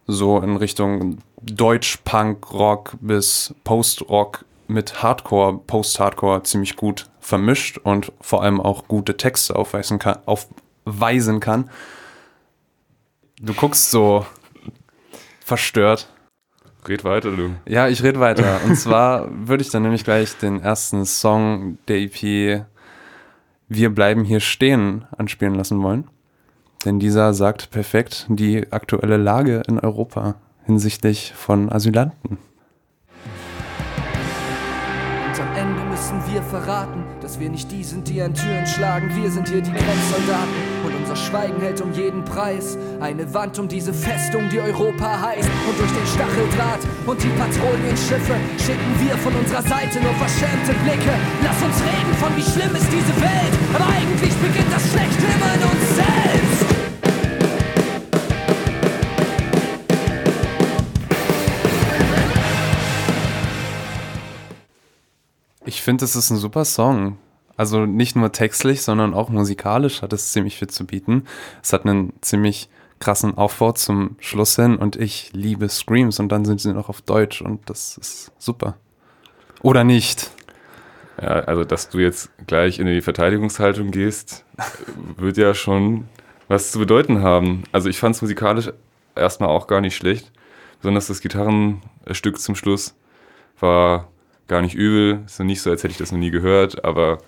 so 0.06 0.38
in 0.38 0.56
Richtung 0.56 1.18
Deutsch-Punk-Rock 1.42 2.96
bis 3.00 3.54
Post-Rock 3.64 4.44
mit 4.68 5.02
Hardcore, 5.02 5.58
Post-Hardcore 5.66 6.42
ziemlich 6.44 6.76
gut 6.76 7.06
vermischt 7.20 7.78
und 7.78 8.12
vor 8.20 8.42
allem 8.42 8.60
auch 8.60 8.86
gute 8.88 9.16
Texte 9.16 9.56
aufweisen 9.56 9.98
kann. 9.98 10.18
Aufweisen 10.26 11.40
kann. 11.40 11.70
Du 13.40 13.52
guckst 13.52 13.90
so 13.90 14.24
verstört. 15.44 16.08
Red 16.88 17.04
weiter, 17.04 17.32
du. 17.32 17.54
Ja, 17.66 17.88
ich 17.88 18.02
rede 18.02 18.20
weiter. 18.20 18.60
Und 18.64 18.76
zwar 18.76 19.28
würde 19.30 19.62
ich 19.62 19.70
dann 19.70 19.82
nämlich 19.82 20.04
gleich 20.04 20.36
den 20.36 20.60
ersten 20.60 21.04
Song 21.04 21.78
der 21.88 21.98
EP 21.98 22.64
Wir 23.68 23.94
bleiben 23.94 24.24
hier 24.24 24.40
stehen 24.40 25.04
anspielen 25.16 25.54
lassen 25.54 25.82
wollen. 25.82 26.08
Denn 26.84 27.00
dieser 27.00 27.34
sagt 27.34 27.70
perfekt 27.70 28.26
die 28.28 28.72
aktuelle 28.72 29.16
Lage 29.16 29.62
in 29.66 29.80
Europa 29.80 30.36
hinsichtlich 30.64 31.32
von 31.34 31.70
Asylanten. 31.72 32.38
Und 35.36 35.42
am 35.42 35.54
Ende 35.54 35.84
müssen 35.84 36.22
wir 36.32 36.42
verraten, 36.42 37.04
dass 37.20 37.38
wir 37.38 37.50
nicht 37.50 37.70
die 37.70 37.84
sind, 37.84 38.08
die 38.08 38.22
an 38.22 38.32
Türen 38.32 38.66
schlagen. 38.66 39.10
Wir 39.20 39.30
sind 39.30 39.46
hier 39.46 39.60
die 39.60 39.70
Grenzsoldaten. 39.70 40.54
Und 40.82 40.94
unser 40.96 41.14
Schweigen 41.14 41.60
hält 41.60 41.82
um 41.82 41.92
jeden 41.92 42.24
Preis. 42.24 42.78
Eine 43.00 43.34
Wand 43.34 43.58
um 43.58 43.68
diese 43.68 43.92
Festung, 43.92 44.48
die 44.48 44.60
Europa 44.60 45.20
heißt. 45.20 45.50
Und 45.68 45.78
durch 45.78 45.92
den 45.92 46.06
Stacheldraht 46.06 46.80
und 47.04 47.22
die 47.22 47.28
Patrouillenschiffe 47.36 48.34
schicken 48.64 48.94
wir 49.04 49.14
von 49.18 49.34
unserer 49.34 49.62
Seite 49.62 50.00
nur 50.00 50.14
verschämte 50.14 50.72
Blicke. 50.84 51.12
Lass 51.44 51.60
uns 51.60 51.82
reden 51.84 52.14
von 52.16 52.34
wie 52.34 52.42
schlimm 52.42 52.74
ist 52.74 52.88
diese 52.88 53.20
Welt. 53.20 53.54
Aber 53.74 53.84
eigentlich 53.92 54.32
beginnt 54.40 54.72
das 54.72 54.88
Schlechte 54.88 55.20
immer 55.20 55.52
in 55.52 55.62
uns 55.68 55.96
selbst. 55.96 56.45
Finde, 65.86 66.04
es 66.04 66.16
ist 66.16 66.30
ein 66.30 66.36
super 66.36 66.64
Song. 66.64 67.16
Also 67.56 67.86
nicht 67.86 68.16
nur 68.16 68.32
textlich, 68.32 68.82
sondern 68.82 69.14
auch 69.14 69.30
musikalisch 69.30 70.02
hat 70.02 70.12
es 70.12 70.32
ziemlich 70.32 70.58
viel 70.58 70.68
zu 70.68 70.84
bieten. 70.84 71.24
Es 71.62 71.72
hat 71.72 71.86
einen 71.86 72.12
ziemlich 72.20 72.68
krassen 72.98 73.38
Aufbau 73.38 73.72
zum 73.72 74.16
Schluss 74.18 74.56
hin 74.56 74.76
und 74.76 74.96
ich 74.96 75.30
liebe 75.32 75.68
Screams 75.68 76.18
und 76.18 76.30
dann 76.30 76.44
sind 76.44 76.60
sie 76.60 76.72
noch 76.74 76.88
auf 76.88 77.02
Deutsch 77.02 77.40
und 77.40 77.70
das 77.70 77.96
ist 77.98 78.32
super. 78.38 78.76
Oder 79.62 79.84
nicht? 79.84 80.30
Ja, 81.22 81.28
also 81.28 81.64
dass 81.64 81.88
du 81.88 81.98
jetzt 81.98 82.30
gleich 82.46 82.78
in 82.78 82.86
die 82.86 83.00
Verteidigungshaltung 83.00 83.90
gehst, 83.90 84.44
wird 85.16 85.36
ja 85.38 85.54
schon 85.54 86.08
was 86.48 86.72
zu 86.72 86.78
bedeuten 86.78 87.22
haben. 87.22 87.62
Also 87.72 87.88
ich 87.88 87.98
fand 87.98 88.16
es 88.16 88.22
musikalisch 88.22 88.70
erstmal 89.14 89.50
auch 89.50 89.66
gar 89.66 89.80
nicht 89.80 89.96
schlecht. 89.96 90.32
Besonders 90.80 91.06
das 91.06 91.20
Gitarrenstück 91.20 92.38
zum 92.38 92.54
Schluss 92.54 92.94
war 93.60 94.08
gar 94.48 94.62
nicht 94.62 94.74
übel. 94.74 95.22
Ist 95.26 95.38
noch 95.38 95.46
nicht 95.46 95.62
so, 95.62 95.70
als 95.70 95.82
hätte 95.82 95.92
ich 95.92 95.98
das 95.98 96.12
noch 96.12 96.18
nie 96.18 96.30
gehört, 96.30 96.84
aber 96.84 97.18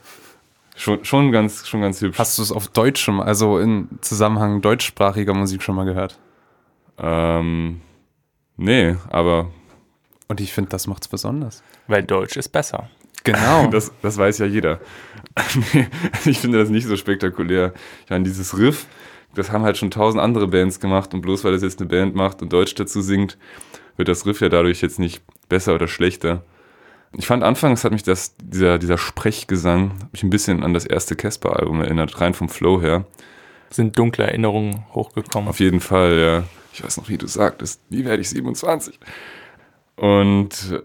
schon, 0.76 1.04
schon, 1.04 1.32
ganz, 1.32 1.66
schon 1.66 1.80
ganz 1.80 2.00
hübsch. 2.00 2.18
Hast 2.18 2.38
du 2.38 2.42
es 2.42 2.52
auf 2.52 2.68
Deutsch 2.68 3.02
schon 3.02 3.20
also 3.20 3.58
im 3.58 3.88
Zusammenhang 4.00 4.60
deutschsprachiger 4.60 5.34
Musik 5.34 5.62
schon 5.62 5.74
mal 5.74 5.84
gehört? 5.84 6.18
Ähm, 6.98 7.80
nee, 8.56 8.96
aber 9.10 9.50
Und 10.28 10.40
ich 10.40 10.52
finde, 10.52 10.70
das 10.70 10.86
macht's 10.86 11.08
besonders. 11.08 11.62
Weil 11.86 12.02
Deutsch 12.02 12.36
ist 12.36 12.48
besser. 12.50 12.90
Genau. 13.24 13.66
das, 13.70 13.92
das 14.02 14.18
weiß 14.18 14.38
ja 14.38 14.46
jeder. 14.46 14.80
Ich 16.24 16.40
finde 16.40 16.58
das 16.58 16.68
nicht 16.68 16.86
so 16.86 16.96
spektakulär. 16.96 17.72
Ich 18.04 18.10
meine, 18.10 18.24
dieses 18.24 18.58
Riff, 18.58 18.86
das 19.34 19.52
haben 19.52 19.62
halt 19.62 19.76
schon 19.76 19.90
tausend 19.90 20.22
andere 20.22 20.48
Bands 20.48 20.80
gemacht 20.80 21.14
und 21.14 21.20
bloß 21.20 21.44
weil 21.44 21.52
das 21.52 21.62
jetzt 21.62 21.80
eine 21.80 21.88
Band 21.88 22.14
macht 22.14 22.42
und 22.42 22.52
Deutsch 22.52 22.74
dazu 22.74 23.00
singt, 23.00 23.38
wird 23.96 24.08
das 24.08 24.26
Riff 24.26 24.40
ja 24.40 24.48
dadurch 24.48 24.80
jetzt 24.80 24.98
nicht 24.98 25.22
besser 25.48 25.74
oder 25.74 25.88
schlechter. 25.88 26.42
Ich 27.16 27.26
fand 27.26 27.42
anfangs 27.42 27.84
hat 27.84 27.92
mich 27.92 28.02
das, 28.02 28.34
dieser, 28.42 28.78
dieser 28.78 28.98
Sprechgesang 28.98 29.92
mich 30.12 30.22
ein 30.22 30.30
bisschen 30.30 30.62
an 30.62 30.74
das 30.74 30.84
erste 30.84 31.16
Casper-Album 31.16 31.80
erinnert, 31.80 32.20
rein 32.20 32.34
vom 32.34 32.48
Flow 32.48 32.80
her. 32.80 33.06
Sind 33.70 33.98
dunkle 33.98 34.26
Erinnerungen 34.26 34.84
hochgekommen. 34.94 35.48
Auf 35.48 35.60
jeden 35.60 35.80
Fall, 35.80 36.18
ja. 36.18 36.44
Ich 36.72 36.84
weiß 36.84 36.96
noch, 36.98 37.08
wie 37.08 37.18
du 37.18 37.26
sagtest, 37.26 37.80
wie 37.88 38.04
werde 38.04 38.22
ich 38.22 38.28
27? 38.28 38.98
Und 39.96 40.82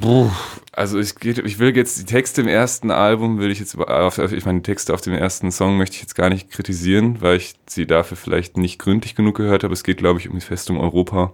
Puh, 0.00 0.30
also 0.72 0.98
ich, 0.98 1.14
geht, 1.14 1.38
ich 1.38 1.58
will 1.58 1.74
jetzt 1.76 1.98
die 1.98 2.04
Texte 2.04 2.40
im 2.40 2.48
ersten 2.48 2.90
Album, 2.90 3.38
will 3.38 3.50
ich 3.52 3.60
jetzt, 3.60 3.74
ich 3.74 4.44
meine, 4.44 4.58
die 4.58 4.62
Texte 4.62 4.92
auf 4.92 5.00
dem 5.00 5.14
ersten 5.14 5.52
Song 5.52 5.76
möchte 5.76 5.94
ich 5.94 6.02
jetzt 6.02 6.16
gar 6.16 6.28
nicht 6.28 6.50
kritisieren, 6.50 7.20
weil 7.20 7.36
ich 7.36 7.54
sie 7.66 7.86
dafür 7.86 8.16
vielleicht 8.16 8.56
nicht 8.56 8.80
gründlich 8.80 9.14
genug 9.14 9.36
gehört 9.36 9.62
habe. 9.62 9.72
Es 9.72 9.84
geht, 9.84 9.98
glaube 9.98 10.18
ich, 10.18 10.28
um 10.28 10.34
die 10.34 10.44
Festung 10.44 10.78
Europa 10.80 11.32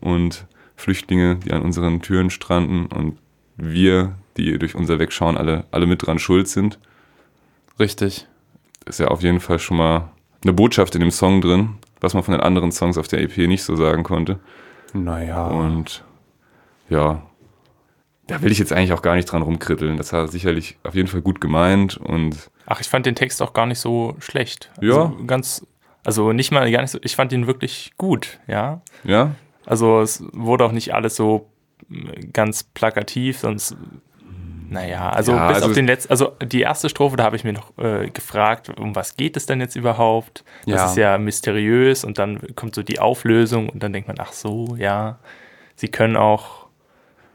und 0.00 0.46
Flüchtlinge, 0.76 1.36
die 1.36 1.52
an 1.52 1.62
unseren 1.62 2.00
Türen 2.00 2.30
stranden 2.30 2.86
und 2.86 3.18
wir, 3.56 4.14
die 4.36 4.58
durch 4.58 4.74
unser 4.74 4.98
Wegschauen 4.98 5.36
alle, 5.36 5.64
alle 5.70 5.86
mit 5.86 6.06
dran 6.06 6.18
schuld 6.18 6.48
sind. 6.48 6.78
Richtig. 7.78 8.26
Ist 8.86 9.00
ja 9.00 9.08
auf 9.08 9.22
jeden 9.22 9.40
Fall 9.40 9.58
schon 9.58 9.76
mal 9.76 10.10
eine 10.42 10.52
Botschaft 10.52 10.94
in 10.94 11.00
dem 11.00 11.10
Song 11.10 11.40
drin, 11.40 11.76
was 12.00 12.14
man 12.14 12.22
von 12.22 12.32
den 12.32 12.40
anderen 12.40 12.72
Songs 12.72 12.98
auf 12.98 13.08
der 13.08 13.20
EP 13.20 13.36
nicht 13.38 13.62
so 13.62 13.76
sagen 13.76 14.02
konnte. 14.02 14.38
Naja. 14.92 15.46
Und 15.46 16.04
ja, 16.88 17.22
da 18.26 18.42
will 18.42 18.52
ich 18.52 18.58
jetzt 18.58 18.72
eigentlich 18.72 18.92
auch 18.92 19.02
gar 19.02 19.16
nicht 19.16 19.26
dran 19.26 19.42
rumkritteln. 19.42 19.96
Das 19.96 20.12
war 20.12 20.28
sicherlich 20.28 20.78
auf 20.82 20.94
jeden 20.94 21.08
Fall 21.08 21.22
gut 21.22 21.40
gemeint 21.40 21.96
und 21.96 22.50
Ach, 22.66 22.80
ich 22.80 22.88
fand 22.88 23.04
den 23.06 23.14
Text 23.14 23.42
auch 23.42 23.52
gar 23.52 23.66
nicht 23.66 23.78
so 23.78 24.16
schlecht. 24.18 24.70
Ja. 24.80 25.02
Also 25.02 25.16
ganz, 25.26 25.66
also 26.04 26.32
nicht 26.32 26.50
mal 26.50 26.70
gar 26.70 26.80
nicht 26.80 26.90
so, 26.90 26.98
ich 27.02 27.16
fand 27.16 27.32
ihn 27.32 27.46
wirklich 27.46 27.92
gut, 27.98 28.38
ja. 28.46 28.80
ja, 29.04 29.34
Also 29.66 30.00
es 30.00 30.24
wurde 30.32 30.64
auch 30.64 30.72
nicht 30.72 30.94
alles 30.94 31.16
so 31.16 31.50
ganz 32.32 32.62
plakativ, 32.62 33.38
sonst, 33.38 33.76
naja, 34.70 35.10
also 35.10 35.32
Ja, 35.32 35.46
bis 35.48 35.56
also 35.56 35.68
auf 35.68 35.74
den 35.74 35.86
letzten, 35.86 36.10
also 36.10 36.32
die 36.42 36.62
erste 36.62 36.88
Strophe, 36.88 37.16
da 37.16 37.24
habe 37.24 37.36
ich 37.36 37.44
mir 37.44 37.52
noch 37.52 37.76
äh, 37.78 38.08
gefragt, 38.10 38.70
um 38.78 38.94
was 38.94 39.16
geht 39.16 39.36
es 39.36 39.46
denn 39.46 39.60
jetzt 39.60 39.76
überhaupt? 39.76 40.44
Das 40.66 40.80
Ja. 40.80 40.86
ist 40.86 40.96
ja 40.96 41.18
mysteriös 41.18 42.04
und 42.04 42.18
dann 42.18 42.40
kommt 42.56 42.74
so 42.74 42.82
die 42.82 42.98
Auflösung 42.98 43.68
und 43.68 43.82
dann 43.82 43.92
denkt 43.92 44.08
man, 44.08 44.16
ach 44.20 44.32
so, 44.32 44.74
ja, 44.78 45.18
sie 45.76 45.88
können 45.88 46.16
auch 46.16 46.64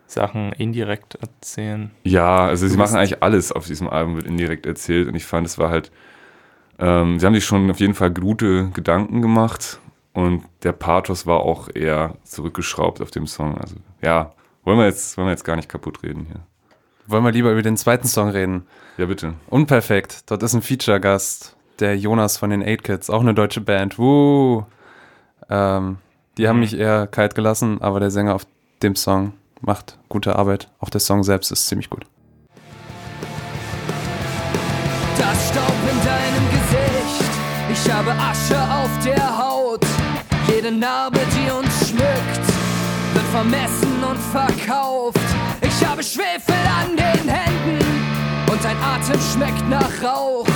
Sachen 0.08 0.54
indirekt 0.54 1.16
erzählen. 1.22 1.92
ja, 2.04 2.48
also 2.48 2.68
sie 2.68 2.78
machen 2.78 2.98
eigentlich 2.98 3.22
alles 3.22 3.52
auf 3.52 3.68
diesem 3.68 3.88
Album, 3.88 4.16
wird 4.16 4.26
indirekt 4.26 4.66
erzählt 4.66 5.08
und 5.08 5.16
ich 5.16 5.26
fand, 5.26 5.46
es 5.46 5.60
war 5.60 5.70
halt, 5.70 5.92
ähm, 6.80 7.20
sie 7.20 7.26
haben 7.28 7.36
sich 7.36 7.46
schon 7.46 7.70
auf 7.70 7.80
jeden 7.80 7.94
Fall 7.94 8.10
gute 8.10 8.70
Gedanken 8.70 9.22
gemacht 9.22 9.80
und 10.14 10.44
der 10.64 10.72
Pathos 10.72 11.28
war 11.28 11.42
auch 11.42 11.70
eher 11.74 12.16
zurückgeschraubt 12.24 13.02
auf 13.02 13.12
dem 13.12 13.28
Song. 13.28 13.58
Also 13.60 13.76
ja, 14.02 14.32
wollen 14.70 14.78
wir 14.78 14.86
jetzt, 14.86 15.18
wollen 15.18 15.26
wir 15.26 15.32
jetzt 15.32 15.44
gar 15.44 15.56
nicht 15.56 15.68
kaputt 15.68 16.04
reden 16.04 16.28
hier. 16.28 16.42
Wollen 17.08 17.24
wir 17.24 17.32
lieber 17.32 17.52
über 17.52 17.64
den 17.64 17.76
zweiten 17.76 18.08
Song 18.08 18.30
reden? 18.30 18.68
Ja, 18.98 19.08
bitte. 19.08 19.34
Unperfekt. 19.48 20.30
Dort 20.30 20.44
ist 20.44 20.54
ein 20.54 20.62
Feature-Gast, 20.62 21.56
der 21.80 21.98
Jonas 21.98 22.38
von 22.38 22.52
den 22.52 22.62
8 22.62 22.84
Kids, 22.84 23.10
auch 23.10 23.22
eine 23.22 23.34
deutsche 23.34 23.62
Band. 23.62 23.98
Woo! 23.98 24.66
Ähm, 25.50 25.98
die 26.38 26.48
haben 26.48 26.60
mich 26.60 26.78
eher 26.78 27.08
kalt 27.08 27.34
gelassen, 27.34 27.82
aber 27.82 28.00
der 28.00 28.12
Sänger 28.12 28.36
auf 28.36 28.46
dem 28.84 28.96
Song 28.96 29.34
macht 29.60 29.98
gute 30.08 30.36
Arbeit. 30.36 30.70
Auch 30.80 30.92
der 30.92 31.02
Song 31.02 31.24
selbst 31.24 31.52
ist 31.52 31.66
ziemlich 31.66 31.90
gut. 31.90 32.06
Das 35.18 35.50
Staub 35.50 35.74
in 35.92 35.98
deinem 36.06 36.46
Gesicht. 36.52 37.32
Ich 37.72 37.92
habe 37.92 38.12
Asche 38.12 38.62
auf 38.72 39.04
der 39.04 39.36
Haut. 39.36 39.84
Jede 40.48 40.72
Narbe, 40.72 41.22
die 41.36 41.52
uns 41.52 41.90
schmückt, 41.90 42.48
wird 43.16 43.26
vermessen 43.32 43.89
und 44.04 44.18
verkauft. 44.18 45.20
Ich 45.62 45.86
habe 45.86 46.04
Schwefel 46.04 46.56
an 46.82 46.96
den 46.96 47.30
Händen 47.30 47.86
und 48.52 48.64
dein 48.64 48.78
Atem 48.78 49.20
schmeckt 49.34 49.68
nach 49.70 49.92
Rauch. 50.04 50.48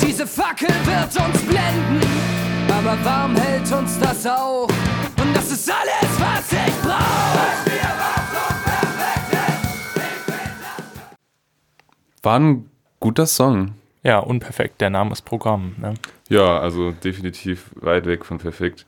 Diese 0.00 0.26
Fackel 0.26 0.68
wird 0.84 1.26
uns 1.26 1.42
blenden, 1.42 2.00
aber 2.68 2.96
warm 3.04 3.36
hält 3.36 3.70
uns 3.72 3.98
das 3.98 4.26
auch. 4.26 4.68
Und 5.20 5.34
das 5.34 5.50
ist 5.50 5.70
alles, 5.70 6.20
was 6.20 6.52
ich 6.52 6.74
brauch. 6.82 7.68
War 12.22 12.40
ein 12.40 12.70
guter 13.00 13.26
Song. 13.26 13.74
Ja, 14.02 14.18
unperfekt, 14.18 14.80
der 14.80 14.90
Name 14.90 15.12
ist 15.12 15.22
Programm. 15.22 15.74
Ne? 15.78 15.94
Ja, 16.28 16.58
also 16.58 16.92
definitiv 16.92 17.70
weit 17.74 18.06
weg 18.06 18.24
von 18.24 18.38
perfekt. 18.38 18.86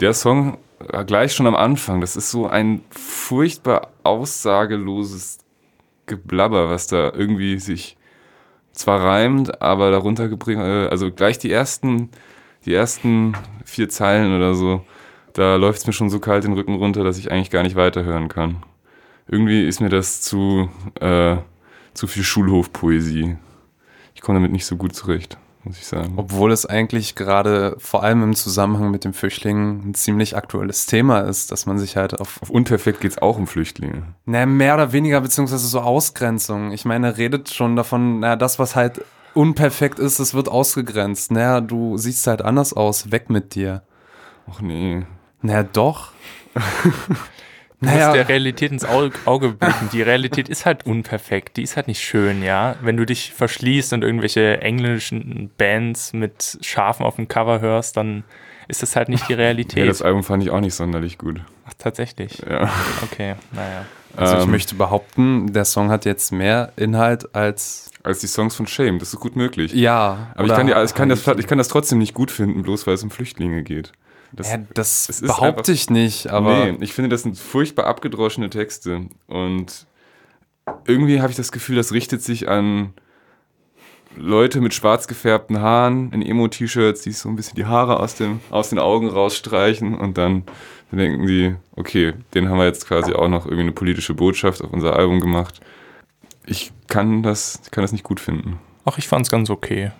Der 0.00 0.14
Song 0.14 0.58
gleich 1.06 1.32
schon 1.32 1.46
am 1.46 1.54
Anfang, 1.54 2.00
das 2.00 2.16
ist 2.16 2.30
so 2.30 2.46
ein 2.46 2.82
furchtbar 2.90 3.88
aussageloses 4.02 5.38
Geblabber, 6.06 6.70
was 6.70 6.86
da 6.86 7.12
irgendwie 7.12 7.58
sich 7.58 7.96
zwar 8.72 9.02
reimt, 9.02 9.60
aber 9.62 9.90
darunter 9.90 10.28
gebringt, 10.28 10.60
äh, 10.62 10.88
also 10.88 11.10
gleich 11.10 11.38
die 11.38 11.52
ersten, 11.52 12.10
die 12.64 12.74
ersten 12.74 13.34
vier 13.64 13.88
Zeilen 13.88 14.34
oder 14.34 14.54
so, 14.54 14.84
da 15.34 15.56
läuft 15.56 15.80
es 15.80 15.86
mir 15.86 15.92
schon 15.92 16.10
so 16.10 16.20
kalt 16.20 16.44
den 16.44 16.52
Rücken 16.52 16.74
runter, 16.74 17.04
dass 17.04 17.18
ich 17.18 17.30
eigentlich 17.30 17.50
gar 17.50 17.62
nicht 17.62 17.76
weiterhören 17.76 18.28
kann. 18.28 18.62
Irgendwie 19.28 19.66
ist 19.66 19.80
mir 19.80 19.88
das 19.88 20.20
zu, 20.20 20.68
äh, 21.00 21.36
zu 21.94 22.06
viel 22.06 22.24
Schulhofpoesie. 22.24 23.36
Ich 24.14 24.20
komme 24.20 24.38
damit 24.38 24.52
nicht 24.52 24.66
so 24.66 24.76
gut 24.76 24.94
zurecht, 24.94 25.38
muss 25.64 25.78
ich 25.78 25.86
sagen. 25.86 26.14
Obwohl 26.16 26.52
es 26.52 26.66
eigentlich 26.66 27.14
gerade 27.14 27.76
vor 27.78 28.02
allem 28.02 28.22
im 28.22 28.34
Zusammenhang 28.34 28.90
mit 28.90 29.04
den 29.04 29.12
Flüchtlingen 29.12 29.90
ein 29.90 29.94
ziemlich 29.94 30.36
aktuelles 30.36 30.86
Thema 30.86 31.20
ist, 31.20 31.52
dass 31.52 31.66
man 31.66 31.78
sich 31.78 31.96
halt 31.96 32.18
auf 32.18 32.40
Auf 32.42 32.50
Unperfekt 32.50 33.00
geht 33.00 33.12
es 33.12 33.18
auch 33.18 33.38
um 33.38 33.46
Flüchtlinge. 33.46 34.14
Na, 34.24 34.46
mehr 34.46 34.74
oder 34.74 34.92
weniger, 34.92 35.20
beziehungsweise 35.20 35.66
so 35.66 35.80
Ausgrenzung. 35.80 36.72
Ich 36.72 36.84
meine, 36.84 37.08
er 37.08 37.16
redet 37.18 37.50
schon 37.50 37.76
davon, 37.76 38.20
na, 38.20 38.36
das, 38.36 38.58
was 38.58 38.74
halt 38.74 39.04
unperfekt 39.34 39.98
ist, 39.98 40.20
das 40.20 40.34
wird 40.34 40.48
ausgegrenzt. 40.48 41.30
Naja, 41.30 41.60
du 41.60 41.96
siehst 41.96 42.26
halt 42.26 42.42
anders 42.42 42.72
aus, 42.72 43.10
weg 43.10 43.30
mit 43.30 43.54
dir. 43.54 43.82
Ach 44.50 44.60
nee. 44.60 45.06
Naja, 45.40 45.62
doch. 45.62 46.12
Du 47.82 47.88
musst 47.88 48.14
der 48.14 48.28
Realität 48.28 48.70
ins 48.72 48.84
Auge, 48.84 49.10
blicken. 49.52 49.88
Die 49.92 50.02
Realität 50.02 50.48
ist 50.48 50.64
halt 50.66 50.86
unperfekt. 50.86 51.56
Die 51.56 51.62
ist 51.62 51.76
halt 51.76 51.88
nicht 51.88 52.00
schön, 52.00 52.42
ja. 52.42 52.76
Wenn 52.80 52.96
du 52.96 53.04
dich 53.04 53.32
verschließt 53.32 53.92
und 53.92 54.02
irgendwelche 54.04 54.60
englischen 54.60 55.50
Bands 55.58 56.12
mit 56.12 56.58
Schafen 56.62 57.04
auf 57.04 57.16
dem 57.16 57.26
Cover 57.28 57.60
hörst, 57.60 57.96
dann 57.96 58.22
ist 58.68 58.82
das 58.82 58.94
halt 58.96 59.08
nicht 59.08 59.28
die 59.28 59.32
Ja, 59.32 59.38
Realität. 59.38 59.88
das 59.88 60.00
Album 60.02 60.22
fand 60.22 60.42
ich 60.44 60.50
auch 60.50 60.60
nicht 60.60 60.74
sonderlich 60.74 61.18
gut. 61.18 61.40
Ach, 61.66 61.74
tatsächlich. 61.76 62.38
Ja. 62.48 62.70
Okay, 63.02 63.34
naja. 63.52 63.84
Also 64.16 64.36
ich 64.36 64.44
Ähm, 64.44 64.50
möchte 64.50 64.74
behaupten, 64.76 65.52
der 65.52 65.64
Song 65.64 65.90
hat 65.90 66.04
jetzt 66.04 66.32
mehr 66.32 66.72
Inhalt 66.76 67.34
als 67.34 67.90
Als 68.04 68.20
die 68.20 68.26
Songs 68.26 68.54
von 68.54 68.66
Shame, 68.66 68.98
das 68.98 69.12
ist 69.12 69.20
gut 69.20 69.36
möglich. 69.36 69.72
ja. 69.72 70.28
Aber 70.34 70.46
ich 70.46 70.52
kann, 70.54 70.66
die, 70.66 70.72
ich, 70.72 70.94
kann 70.94 71.08
das, 71.08 71.26
halt- 71.26 71.38
ich 71.40 71.46
kann 71.46 71.58
das 71.58 71.68
trotzdem 71.68 71.98
nicht 71.98 72.14
gut 72.14 72.30
finden, 72.30 72.62
bloß 72.62 72.86
weil 72.86 72.94
es 72.94 73.02
um 73.02 73.10
Flüchtlinge 73.10 73.62
geht. 73.62 73.92
Das, 74.34 74.50
ja, 74.50 74.58
das 74.74 75.08
es 75.08 75.20
ist 75.20 75.26
behaupte 75.26 75.60
einfach- 75.60 75.68
ich 75.74 75.90
nicht, 75.90 76.28
aber 76.28 76.66
nee, 76.72 76.78
ich 76.80 76.92
finde, 76.94 77.10
das 77.10 77.22
sind 77.22 77.38
furchtbar 77.38 77.86
abgedroschene 77.86 78.48
Texte. 78.50 79.06
Und 79.26 79.86
irgendwie 80.86 81.20
habe 81.20 81.30
ich 81.30 81.36
das 81.36 81.52
Gefühl, 81.52 81.76
das 81.76 81.92
richtet 81.92 82.22
sich 82.22 82.48
an 82.48 82.94
Leute 84.16 84.60
mit 84.60 84.74
schwarz 84.74 85.08
gefärbten 85.08 85.60
Haaren 85.60 86.12
in 86.12 86.22
Emo-T-Shirts, 86.22 87.02
die 87.02 87.12
so 87.12 87.28
ein 87.28 87.36
bisschen 87.36 87.56
die 87.56 87.64
Haare 87.64 87.98
aus, 88.00 88.14
dem, 88.14 88.40
aus 88.50 88.68
den 88.68 88.78
Augen 88.78 89.08
rausstreichen 89.08 89.94
und 89.98 90.18
dann, 90.18 90.44
dann 90.90 90.98
denken 90.98 91.26
die, 91.26 91.54
okay, 91.76 92.12
den 92.34 92.48
haben 92.48 92.58
wir 92.58 92.66
jetzt 92.66 92.86
quasi 92.86 93.12
auch 93.14 93.28
noch 93.28 93.46
irgendwie 93.46 93.62
eine 93.62 93.72
politische 93.72 94.12
Botschaft 94.14 94.62
auf 94.62 94.70
unser 94.72 94.96
Album 94.96 95.20
gemacht. 95.20 95.60
Ich 96.44 96.72
kann 96.88 97.22
das, 97.22 97.60
ich 97.64 97.70
kann 97.70 97.82
das 97.82 97.92
nicht 97.92 98.04
gut 98.04 98.20
finden. 98.20 98.58
Ach, 98.84 98.98
ich 98.98 99.08
fand's 99.08 99.30
ganz 99.30 99.48
okay. 99.48 99.92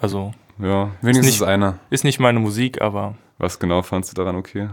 Also, 0.00 0.34
Ja, 0.60 0.90
wenigstens 1.00 1.40
nicht- 1.40 1.42
einer. 1.42 1.78
ist 1.90 2.04
nicht 2.04 2.20
meine 2.20 2.38
Musik, 2.38 2.80
aber 2.80 3.16
was 3.42 3.58
genau 3.58 3.82
fandst 3.82 4.10
du 4.10 4.14
daran 4.14 4.36
okay? 4.36 4.68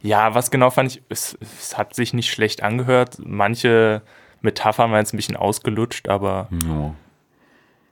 ja, 0.00 0.34
was 0.34 0.50
genau 0.50 0.70
fand 0.70 0.92
ich, 0.92 1.02
es, 1.08 1.36
es 1.40 1.76
hat 1.78 1.94
sich 1.94 2.12
nicht 2.14 2.30
schlecht 2.30 2.62
angehört. 2.62 3.18
Manche 3.24 4.02
Metaphern 4.42 4.90
waren 4.90 5.00
jetzt 5.00 5.14
ein 5.14 5.16
bisschen 5.16 5.36
ausgelutscht, 5.36 6.08
aber 6.08 6.48
Ja. 6.66 6.94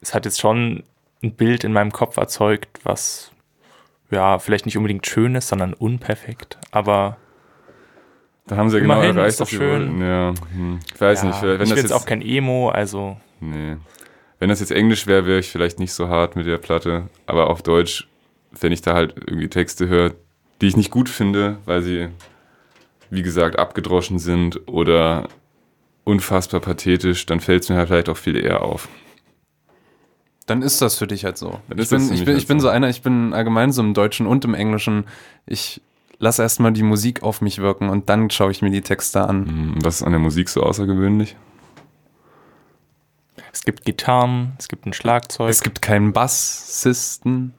es 0.02 0.14
hat 0.14 0.24
jetzt 0.26 0.38
schon 0.40 0.84
ein 1.22 1.34
Bild 1.34 1.64
in 1.64 1.72
meinem 1.72 1.90
Kopf 1.92 2.16
erzeugt, 2.18 2.80
was 2.84 3.32
ja 4.10 4.38
vielleicht 4.38 4.66
nicht 4.66 4.76
unbedingt 4.76 5.06
schön 5.06 5.34
ist, 5.34 5.48
sondern 5.48 5.72
unperfekt. 5.72 6.58
Aber 6.70 7.16
Da 8.46 8.56
haben 8.56 8.68
sie 8.68 8.76
ja 8.76 8.82
genau 8.82 9.00
erreicht, 9.00 9.28
ist 9.28 9.40
doch 9.40 9.46
was 9.46 9.50
sie 9.50 9.56
schön. 9.56 9.98
wollten. 9.98 10.00
Ja, 10.02 10.34
hm. 10.54 10.80
ich 10.94 11.00
weiß 11.00 11.22
ja, 11.22 11.28
nicht, 11.28 11.42
wenn 11.42 11.52
ich 11.52 11.58
das 11.60 11.68
jetzt 11.70 11.82
jetzt 11.84 11.92
auch 11.92 12.04
kein 12.06 12.20
Emo, 12.22 12.68
also 12.68 13.16
Nee. 13.40 13.76
Wenn 14.38 14.48
das 14.50 14.60
jetzt 14.60 14.72
Englisch 14.72 15.06
wäre, 15.06 15.24
wäre 15.26 15.38
ich 15.38 15.50
vielleicht 15.50 15.78
nicht 15.78 15.92
so 15.92 16.08
hart 16.08 16.36
mit 16.36 16.46
der 16.46 16.58
Platte. 16.58 17.08
Aber 17.26 17.48
auf 17.48 17.62
Deutsch, 17.62 18.06
wenn 18.60 18.72
ich 18.72 18.82
da 18.82 18.94
halt 18.94 19.14
irgendwie 19.16 19.48
Texte 19.48 19.88
höre, 19.88 20.12
die 20.60 20.66
ich 20.66 20.76
nicht 20.76 20.90
gut 20.90 21.08
finde, 21.08 21.58
weil 21.64 21.82
sie, 21.82 22.08
wie 23.10 23.22
gesagt, 23.22 23.58
abgedroschen 23.58 24.18
sind 24.18 24.68
oder 24.68 25.28
unfassbar 26.04 26.60
pathetisch, 26.60 27.26
dann 27.26 27.40
fällt 27.40 27.62
es 27.64 27.68
mir 27.68 27.76
halt 27.76 27.88
vielleicht 27.88 28.08
auch 28.08 28.16
viel 28.16 28.36
eher 28.36 28.62
auf. 28.62 28.88
Dann 30.46 30.62
ist 30.62 30.82
das 30.82 30.96
für 30.96 31.06
dich 31.06 31.24
halt 31.24 31.38
so. 31.38 31.60
Dann 31.68 31.78
Ich 31.78 31.88
bin, 31.88 32.02
ich 32.12 32.24
bin, 32.24 32.26
halt 32.28 32.38
ich 32.38 32.46
bin 32.48 32.60
so. 32.60 32.68
einer, 32.68 32.88
ich 32.88 33.02
bin 33.02 33.32
allgemein 33.32 33.70
so 33.72 33.80
im 33.80 33.94
Deutschen 33.94 34.26
und 34.26 34.44
im 34.44 34.54
Englischen. 34.54 35.04
Ich 35.46 35.80
lasse 36.18 36.42
erstmal 36.42 36.72
die 36.72 36.82
Musik 36.82 37.22
auf 37.22 37.40
mich 37.40 37.58
wirken 37.58 37.88
und 37.88 38.08
dann 38.08 38.28
schaue 38.30 38.50
ich 38.50 38.60
mir 38.62 38.70
die 38.70 38.80
Texte 38.80 39.22
an. 39.28 39.46
Hm, 39.46 39.74
Was 39.82 39.96
ist 39.96 40.02
an 40.02 40.12
der 40.12 40.20
Musik 40.20 40.48
so 40.48 40.62
außergewöhnlich? 40.62 41.36
es 43.52 43.62
gibt 43.64 43.84
Gitarren, 43.84 44.52
es 44.58 44.68
gibt 44.68 44.86
ein 44.86 44.92
Schlagzeug 44.92 45.50
Es 45.50 45.62
gibt 45.62 45.82
keinen 45.82 46.12
Bassisten. 46.12 47.54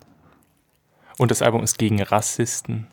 Und 1.18 1.32
das 1.32 1.42
Album 1.42 1.64
ist 1.64 1.78
gegen 1.78 2.02
Rassisten. 2.02 2.88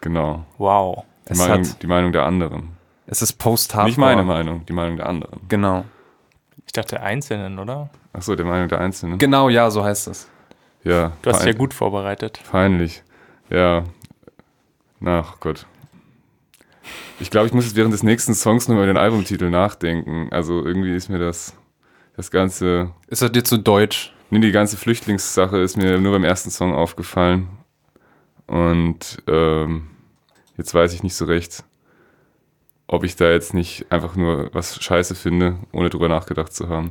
Genau. 0.00 0.44
Wow. 0.58 1.04
Die, 1.28 1.32
Es 1.32 1.38
Meinung, 1.38 1.64
hat- 1.66 1.82
die 1.82 1.86
Meinung 1.86 2.12
der 2.12 2.24
anderen. 2.24 2.70
Es 3.06 3.22
ist 3.22 3.34
Post-Hardcore. 3.34 3.86
Nicht 3.88 3.98
meine 3.98 4.22
Meinung, 4.24 4.64
die 4.66 4.72
Meinung 4.72 4.96
der 4.96 5.06
anderen. 5.08 5.40
Genau. 5.48 5.84
Ich 6.66 6.72
dachte 6.72 7.00
Einzelnen, 7.00 7.58
oder? 7.58 7.90
Achso, 8.12 8.34
der 8.36 8.46
Meinung 8.46 8.68
der 8.68 8.80
Einzelnen. 8.80 9.18
Genau, 9.18 9.48
ja, 9.48 9.70
so 9.70 9.84
heißt 9.84 10.08
es. 10.08 10.28
ja, 10.84 11.12
Du 11.22 11.30
hast 11.30 11.40
dich 11.40 11.52
ja 11.52 11.58
gut 11.58 11.74
vorbereitet. 11.74 12.40
Peinlich. 12.50 13.02
Ja. 13.50 13.84
Na, 15.00 15.20
ach 15.20 15.40
Gott. 15.40 15.66
Ich 17.20 17.30
glaube, 17.30 17.46
ich 17.46 17.52
muss 17.52 17.64
jetzt 17.66 17.76
während 17.76 17.92
des 17.94 18.02
nächsten 18.02 18.34
Songs 18.34 18.66
noch 18.68 18.76
über 18.76 18.86
den 18.86 18.96
Albumtitel 18.96 19.50
nachdenken. 19.50 20.28
Also 20.32 20.64
irgendwie 20.64 20.94
ist 20.94 21.08
mir 21.08 21.18
das, 21.18 21.54
das 22.16 22.30
ganze, 22.30 22.90
Ist 23.08 23.22
er 23.22 23.28
dir 23.30 23.44
zu 23.44 23.58
deutsch? 23.58 24.12
nee, 24.30 24.40
die 24.40 24.50
ganze 24.52 24.76
Flüchtlingssache 24.76 25.58
ist 25.58 25.76
mir 25.76 25.98
nur 25.98 26.12
beim 26.12 26.24
ersten 26.24 26.50
Song 26.50 26.74
aufgefallen. 26.74 27.48
Und 28.52 29.22
ähm, 29.28 29.88
jetzt 30.58 30.74
weiß 30.74 30.92
ich 30.92 31.02
nicht 31.02 31.14
so 31.14 31.24
recht, 31.24 31.64
ob 32.86 33.02
ich 33.02 33.16
da 33.16 33.30
jetzt 33.30 33.54
nicht 33.54 33.86
einfach 33.90 34.14
nur 34.14 34.50
was 34.52 34.82
Scheiße 34.82 35.14
finde, 35.14 35.56
ohne 35.72 35.88
drüber 35.88 36.08
nachgedacht 36.08 36.52
zu 36.52 36.68
haben. 36.68 36.90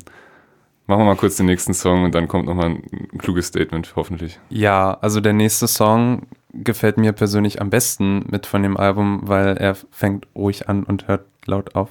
Machen 0.88 1.02
wir 1.02 1.06
mal 1.06 1.16
kurz 1.16 1.38
den 1.38 1.46
nächsten 1.46 1.76
Song 1.76 2.04
und 2.04 2.16
dann 2.16 2.28
kommt 2.28 2.48
nochmal 2.48 2.72
ein, 2.72 3.08
kluges 3.20 3.46
Statement, 3.48 3.94
hoffentlich. 3.96 4.40
Ja, 4.50 4.98
also 5.02 5.22
der 5.22 5.34
nächste 5.34 5.68
Song 5.68 6.24
gefällt 6.52 6.98
mir 6.98 7.12
persönlich 7.14 7.62
am 7.62 7.70
besten 7.70 8.26
mit 8.28 8.48
von 8.48 8.64
dem 8.64 8.76
Album, 8.76 9.22
weil 9.26 9.56
er 9.58 9.76
fängt 9.92 10.28
ruhig 10.34 10.68
an 10.68 10.84
und 10.84 11.08
hört 11.08 11.26
laut 11.46 11.76
auf. 11.76 11.90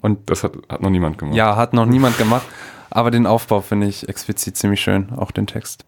Und 0.00 0.28
Das 0.28 0.42
hat, 0.42 0.54
hat 0.68 0.82
noch 0.82 0.90
niemand 0.90 1.18
gemacht. 1.18 1.36
ja, 1.36 1.54
hat 1.54 1.74
noch 1.74 1.86
niemand 1.86 2.18
gemacht, 2.18 2.46
aber 2.90 3.12
den 3.12 3.26
Aufbau 3.26 3.60
finde 3.60 3.86
ich 3.86 4.08
explizit 4.08 4.56
ziemlich 4.56 4.80
schön, 4.80 5.12
auch 5.16 5.30
den 5.30 5.46
Text. 5.46 5.84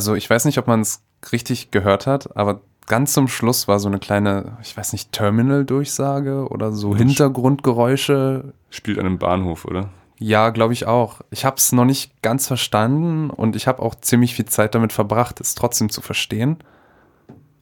Also 0.00 0.14
ich 0.14 0.30
weiß 0.30 0.46
nicht, 0.46 0.56
ob 0.56 0.66
man 0.66 0.80
es 0.80 1.02
richtig 1.30 1.72
gehört 1.72 2.06
hat, 2.06 2.34
aber 2.34 2.62
ganz 2.86 3.12
zum 3.12 3.28
Schluss 3.28 3.68
war 3.68 3.78
so 3.78 3.86
eine 3.86 3.98
kleine, 3.98 4.56
ich 4.62 4.74
weiß 4.74 4.94
nicht, 4.94 5.12
Terminal-Durchsage 5.12 6.48
oder 6.48 6.72
so 6.72 6.96
Hintergrundgeräusche. 6.96 8.54
Spielt 8.70 8.98
an 8.98 9.04
einem 9.04 9.18
Bahnhof, 9.18 9.66
oder? 9.66 9.90
Ja, 10.18 10.48
glaube 10.48 10.72
ich 10.72 10.86
auch. 10.86 11.20
Ich 11.30 11.44
habe 11.44 11.56
es 11.56 11.72
noch 11.72 11.84
nicht 11.84 12.22
ganz 12.22 12.46
verstanden 12.46 13.28
und 13.28 13.56
ich 13.56 13.66
habe 13.66 13.82
auch 13.82 13.94
ziemlich 13.94 14.34
viel 14.34 14.46
Zeit 14.46 14.74
damit 14.74 14.94
verbracht, 14.94 15.38
es 15.38 15.54
trotzdem 15.54 15.90
zu 15.90 16.00
verstehen. 16.00 16.56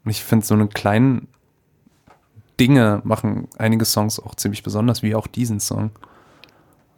Und 0.04 0.10
ich 0.12 0.22
finde, 0.22 0.46
so 0.46 0.54
eine 0.54 0.68
kleinen 0.68 1.26
Dinge 2.60 3.00
machen 3.02 3.48
einige 3.58 3.84
Songs 3.84 4.20
auch 4.20 4.36
ziemlich 4.36 4.62
besonders, 4.62 5.02
wie 5.02 5.16
auch 5.16 5.26
diesen 5.26 5.58
Song. 5.58 5.90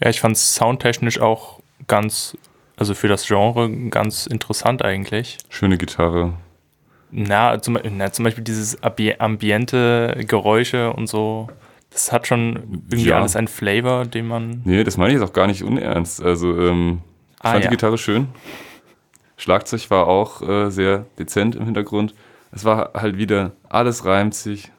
Ja, 0.02 0.10
ich 0.10 0.20
fand 0.20 0.36
es 0.36 0.54
soundtechnisch 0.54 1.18
auch 1.18 1.60
ganz, 1.86 2.36
also 2.80 2.94
für 2.94 3.08
das 3.08 3.26
Genre 3.26 3.70
ganz 3.90 4.26
interessant 4.26 4.84
eigentlich. 4.84 5.38
Schöne 5.48 5.76
Gitarre. 5.78 6.32
Na, 7.12 7.60
zum, 7.60 7.78
na, 7.96 8.10
zum 8.12 8.24
Beispiel 8.24 8.44
dieses 8.44 8.82
Ambi- 8.82 9.18
ambiente 9.18 10.24
Geräusche 10.26 10.92
und 10.92 11.06
so. 11.08 11.48
Das 11.90 12.12
hat 12.12 12.26
schon 12.26 12.82
irgendwie 12.88 13.08
Ja. 13.08 13.18
alles 13.18 13.34
einen 13.36 13.48
Flavor, 13.48 14.04
den 14.06 14.26
man. 14.28 14.62
Nee, 14.64 14.84
das 14.84 14.96
meine 14.96 15.12
ich 15.12 15.20
jetzt 15.20 15.28
auch 15.28 15.32
gar 15.32 15.46
nicht 15.48 15.62
unernst. 15.64 16.22
Also, 16.22 16.56
ähm, 16.58 17.00
ich 17.38 17.44
Ah, 17.44 17.50
fand 17.52 17.64
ja. 17.64 17.70
die 17.70 17.76
Gitarre 17.76 17.98
schön. 17.98 18.28
Schlagzeug 19.36 19.90
war 19.90 20.06
auch 20.06 20.42
äh, 20.42 20.70
sehr 20.70 21.06
dezent 21.18 21.56
im 21.56 21.64
Hintergrund. 21.64 22.14
Es 22.52 22.64
war 22.64 22.92
halt 22.94 23.16
wieder, 23.16 23.52
alles 23.68 24.04
reimt 24.04 24.34
sich. 24.34 24.70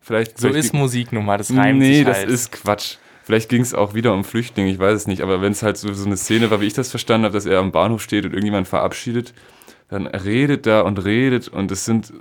Vielleicht, 0.00 0.38
So 0.38 0.48
vielleicht 0.48 0.66
ist 0.66 0.74
Musik 0.74 1.12
nun 1.12 1.24
mal, 1.24 1.38
das 1.38 1.54
reimt 1.54 1.78
nee, 1.78 1.96
sich 1.98 2.04
das 2.04 2.18
halt. 2.18 2.28
ist 2.30 2.52
Quatsch. 2.52 2.96
Vielleicht 3.22 3.48
ging 3.48 3.62
es 3.62 3.74
auch 3.74 3.94
wieder 3.94 4.12
um 4.14 4.24
Flüchtlinge, 4.24 4.70
ich 4.70 4.78
weiß 4.78 4.94
es 4.96 5.06
nicht. 5.06 5.20
Aber 5.22 5.40
wenn 5.40 5.52
es 5.52 5.62
halt 5.62 5.76
so, 5.76 5.92
so 5.92 6.06
eine 6.06 6.16
Szene 6.16 6.50
war, 6.50 6.60
wie 6.60 6.66
ich 6.66 6.74
das 6.74 6.90
verstanden 6.90 7.24
habe, 7.26 7.34
dass 7.34 7.46
er 7.46 7.58
am 7.58 7.70
Bahnhof 7.72 8.02
steht 8.02 8.24
und 8.24 8.32
irgendjemand 8.32 8.66
verabschiedet, 8.66 9.34
dann 9.88 10.06
redet 10.06 10.66
da 10.66 10.80
und 10.82 11.04
redet 11.04 11.48
und 11.48 11.70
es 11.70 11.84
sind, 11.84 12.12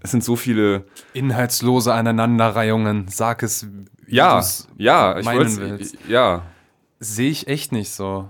es 0.00 0.10
sind 0.10 0.22
so 0.22 0.36
viele. 0.36 0.84
Inhaltslose 1.12 1.92
Aneinanderreihungen. 1.92 3.08
Sag 3.08 3.42
es. 3.42 3.66
wie 4.06 4.16
Ja, 4.16 4.42
ja, 4.76 5.18
ich 5.18 5.26
wollte. 5.26 5.78
Ja, 6.08 6.42
Sehe 7.00 7.30
ich 7.30 7.46
echt 7.46 7.70
nicht 7.72 7.90
so. 7.92 8.28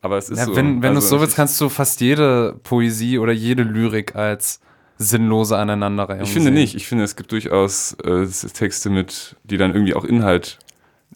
aber 0.00 0.16
es 0.18 0.30
ist 0.30 0.38
Ja, 0.38 0.46
so. 0.46 0.56
wenn 0.56 0.82
wenn 0.82 0.92
du 0.92 0.98
es 0.98 1.04
Also 1.04 1.16
so 1.16 1.20
willst, 1.22 1.36
kannst 1.36 1.60
du 1.60 1.68
fast 1.68 2.00
jede 2.00 2.58
Poesie 2.62 3.18
oder 3.18 3.32
jede 3.32 3.62
Lyrik 3.62 4.14
als 4.16 4.60
sinnlose 4.98 5.56
Aneinanderreihung 5.56 6.22
Ich 6.22 6.30
finde 6.32 6.46
sehen. 6.48 6.54
nicht. 6.54 6.74
Ich 6.74 6.86
finde, 6.86 7.04
es 7.04 7.16
gibt 7.16 7.32
durchaus 7.32 7.94
äh, 8.04 8.26
Texte 8.52 8.90
mit, 8.90 9.36
die 9.44 9.56
dann 9.56 9.72
irgendwie 9.72 9.94
auch 9.94 10.04
Inhalt 10.04 10.58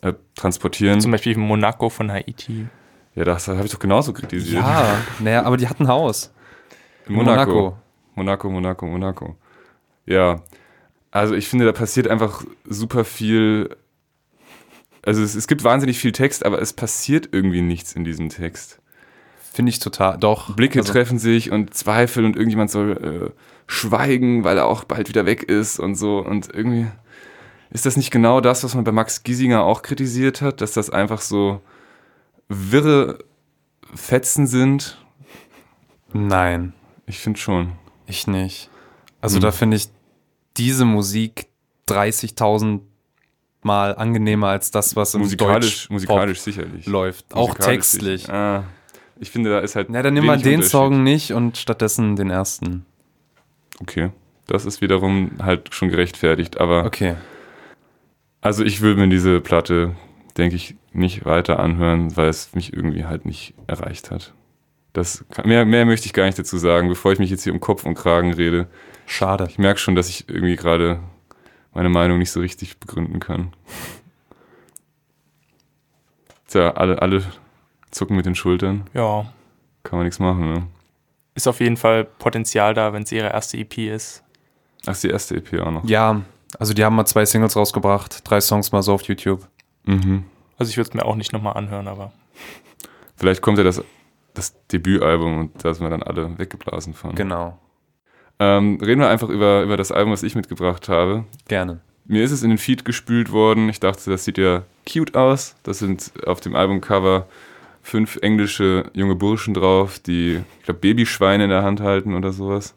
äh, 0.02 0.12
transportieren. 0.34 1.00
Zum 1.00 1.10
Beispiel 1.12 1.36
Monaco 1.36 1.88
von 1.90 2.10
Haiti. 2.10 2.66
ja, 3.14 3.24
das 3.24 3.48
habe 3.48 3.64
ich 3.64 3.72
doch 3.72 3.78
genauso 3.78 4.12
kritisiert. 4.12 4.62
Ja, 4.62 4.98
naja, 5.20 5.44
aber 5.44 5.56
die 5.56 5.68
hatten 5.68 5.84
ein 5.84 5.88
Haus. 5.88 6.32
In 7.06 7.14
Monaco. 7.14 7.76
Monaco, 8.14 8.50
Monaco, 8.50 8.86
Monaco. 8.86 9.36
Ja, 10.06 10.42
also 11.10 11.34
ich 11.34 11.48
finde, 11.48 11.64
da 11.64 11.72
passiert 11.72 12.08
einfach 12.08 12.44
super 12.64 13.04
viel. 13.04 13.76
Also 15.02 15.22
es, 15.22 15.34
es 15.34 15.46
gibt 15.46 15.62
wahnsinnig 15.64 15.98
viel 15.98 16.12
Text, 16.12 16.44
aber 16.44 16.60
es 16.60 16.72
passiert 16.72 17.28
irgendwie 17.32 17.62
nichts 17.62 17.92
in 17.94 18.04
diesem 18.04 18.28
Text. 18.28 18.80
Finde 19.59 19.71
ich 19.71 19.81
total. 19.81 20.18
Doch. 20.18 20.55
Blicke 20.55 20.79
Also, 20.79 20.92
treffen 20.92 21.18
sich 21.18 21.51
und 21.51 21.75
Zweifel 21.75 22.25
und 22.25 22.37
irgendjemand 22.37 22.71
soll 22.71 23.33
äh, 23.35 23.40
schweigen, 23.66 24.44
weil 24.44 24.57
er 24.57 24.66
auch 24.66 24.85
bald 24.85 25.09
wieder 25.09 25.27
weg 25.27 25.42
ist 25.42 25.81
und 25.81 25.97
so. 25.97 26.18
Und 26.21 26.49
irgendwie 26.55 26.87
ist 27.71 27.85
das 27.85 27.97
nicht 27.97 28.12
genau 28.12 28.40
das, 28.40 28.62
was 28.62 28.77
man 28.77 28.85
bei 28.85 28.92
Max 28.92 29.25
Giesinger 29.25 29.64
auch 29.64 29.83
kritisiert 29.83 30.42
hat, 30.42 30.61
dass 30.61 30.75
das 30.75 30.90
einfach 30.90 31.21
so 31.21 31.61
wirre 32.49 33.18
Fetzen 33.97 34.47
sind? 34.47 35.05
Nein, 36.12 36.73
Ich 37.07 37.18
finde 37.18 37.40
schon. 37.40 37.73
ich 38.07 38.29
nicht. 38.29 38.71
Also 39.21 39.38
Hm. 39.38 39.42
da 39.42 39.51
finde 39.51 39.77
ich 39.77 39.88
diese 40.57 40.85
Musik 40.85 41.49
30.000 41.88 42.83
Mal 43.62 43.97
angenehmer 43.97 44.47
als 44.51 44.71
das, 44.71 44.94
was 44.94 45.14
im 45.14 45.23
Musikalisch, 45.23 45.88
Deutsch 45.88 45.90
musikalisch 45.90 46.40
sicherlich. 46.42 46.87
läuft. 46.87 47.35
Auch 47.35 47.49
Musikalisch 47.49 47.75
textlich. 47.77 48.21
sicher. 48.23 48.33
Ah, 48.33 48.64
ich 49.20 49.31
finde, 49.31 49.50
da 49.50 49.61
ist 49.61 49.76
halt. 49.76 49.88
Na, 49.90 50.02
dann 50.02 50.14
nimm 50.14 50.26
mal 50.26 50.38
den. 50.40 50.62
Song 50.62 51.02
nicht 51.02 51.33
und 51.33 51.57
stattdessen 51.57 52.16
den 52.16 52.31
ersten. 52.31 52.85
Okay. 53.81 54.11
Das 54.46 54.64
ist 54.64 54.81
wiederum 54.81 55.33
halt 55.42 55.74
schon 55.74 55.88
gerechtfertigt. 55.90 56.59
Aber 56.59 56.85
Okay. 56.87 57.14
also 58.40 58.64
ich 58.64 58.81
will 58.81 58.96
mir 58.96 59.09
diese 59.09 59.40
Platte, 59.40 59.94
denke 60.37 60.57
ich, 60.57 60.74
nicht 60.92 61.26
weiter 61.26 61.59
anhören, 61.59 62.16
weil 62.16 62.28
es 62.28 62.54
mich 62.54 62.72
irgendwie 62.72 63.04
halt 63.04 63.26
nicht 63.26 63.54
erreicht 63.66 64.11
hat. 64.11 64.33
Das 64.94 65.24
mehr, 65.44 65.64
mehr 65.66 65.85
möchte 65.85 66.07
ich 66.07 66.12
gar 66.14 66.24
nicht 66.24 66.38
dazu 66.38 66.57
sagen, 66.57 66.88
bevor 66.88 67.12
ich 67.12 67.18
mich 67.18 67.31
jetzt 67.31 67.44
hier 67.44 67.52
um 67.52 67.61
Kopf 67.61 67.85
und 67.85 67.94
Kragen 67.94 68.33
rede. 68.33 68.66
Schade. 69.07 69.46
Ich 69.48 69.59
merke 69.59 69.78
schon, 69.78 69.94
dass 69.94 70.09
ich 70.09 70.28
irgendwie 70.28 70.57
gerade 70.57 71.00
meine 71.74 71.90
Meinung 71.90 72.18
nicht 72.18 72.31
so 72.33 72.40
richtig 72.40 72.78
begründen 72.78 73.20
kann. 73.20 73.52
Tja, 76.48 76.70
alle, 76.72 77.00
alle 77.02 77.22
zucken 77.98 78.16
mit 78.16 78.26
den 78.26 78.34
Schultern. 78.34 78.87
Ja, 78.94 79.26
Kann 79.82 79.98
man 79.98 80.04
nichts 80.04 80.18
machen, 80.18 80.52
ne? 80.52 80.66
ist 81.34 81.46
auf 81.46 81.61
jeden 81.61 81.76
Fall 81.76 82.04
Potenzial 82.04 82.74
da, 82.74 82.92
wenn 82.92 83.04
es 83.04 83.12
ihre 83.12 83.28
erste 83.28 83.58
EP 83.58 83.78
ist. 83.78 84.24
Ach, 84.87 84.92
ist 84.92 85.04
die 85.04 85.11
erste 85.11 85.37
EP 85.37 85.61
auch 85.61 85.70
noch. 85.70 85.84
Ja, 85.84 86.22
also 86.58 86.74
die 86.74 86.84
haben 86.84 86.96
mal 86.96 87.06
zwei 87.06 87.24
Singles 87.24 87.54
rausgebracht, 87.54 88.28
drei 88.28 88.40
Songs 88.40 88.72
mal 88.72 88.82
so 88.82 88.94
auf 88.94 89.02
YouTube. 89.02 89.46
Mhm. 89.84 90.24
Also 90.56 90.70
ich 90.70 90.76
würde 90.76 90.88
es 90.88 90.94
mir 90.94 91.04
auch 91.04 91.14
nicht 91.14 91.32
nochmal 91.32 91.56
anhören, 91.56 91.87
aber 91.87 92.12
Vielleicht 93.18 93.42
kommt 93.42 93.58
ja 93.58 93.64
das, 93.64 93.82
das 94.34 94.54
Debütalbum 94.68 95.38
und 95.38 95.64
da 95.64 95.74
sind 95.74 95.84
wir 95.84 95.90
dann 95.90 96.04
alle 96.04 96.38
weggeblasen 96.38 96.94
von. 96.94 97.14
Genau. 97.16 97.58
Ähm, 98.38 98.78
reden 98.80 99.00
wir 99.00 99.08
einfach 99.08 99.28
über, 99.28 99.62
über 99.62 99.76
das 99.76 99.90
Album, 99.90 100.12
was 100.12 100.22
ich 100.22 100.37
mitgebracht 100.37 100.88
habe. 100.88 101.24
Gerne. 101.48 101.80
Mir 102.04 102.22
ist 102.22 102.30
es 102.30 102.44
in 102.44 102.50
den 102.50 102.58
Feed 102.58 102.84
gespült 102.84 103.32
worden. 103.32 103.68
Ich 103.68 103.80
dachte, 103.80 104.11
das 104.11 104.24
sieht 104.24 104.38
ja 104.38 104.62
cute 104.90 105.16
aus. 105.16 105.56
Das 105.64 105.80
sind 105.80 106.12
auf 106.26 106.40
dem 106.40 106.54
Albumcover 106.54 107.26
fünf 107.82 108.18
englische 108.22 108.90
junge 108.94 109.14
Burschen 109.14 109.54
drauf, 109.54 109.98
die, 109.98 110.40
ich 110.58 110.64
glaube, 110.64 110.80
Babyschweine 110.80 111.44
in 111.44 111.50
der 111.50 111.62
Hand 111.62 111.80
halten 111.80 112.14
oder 112.14 112.32
sowas. 112.32 112.74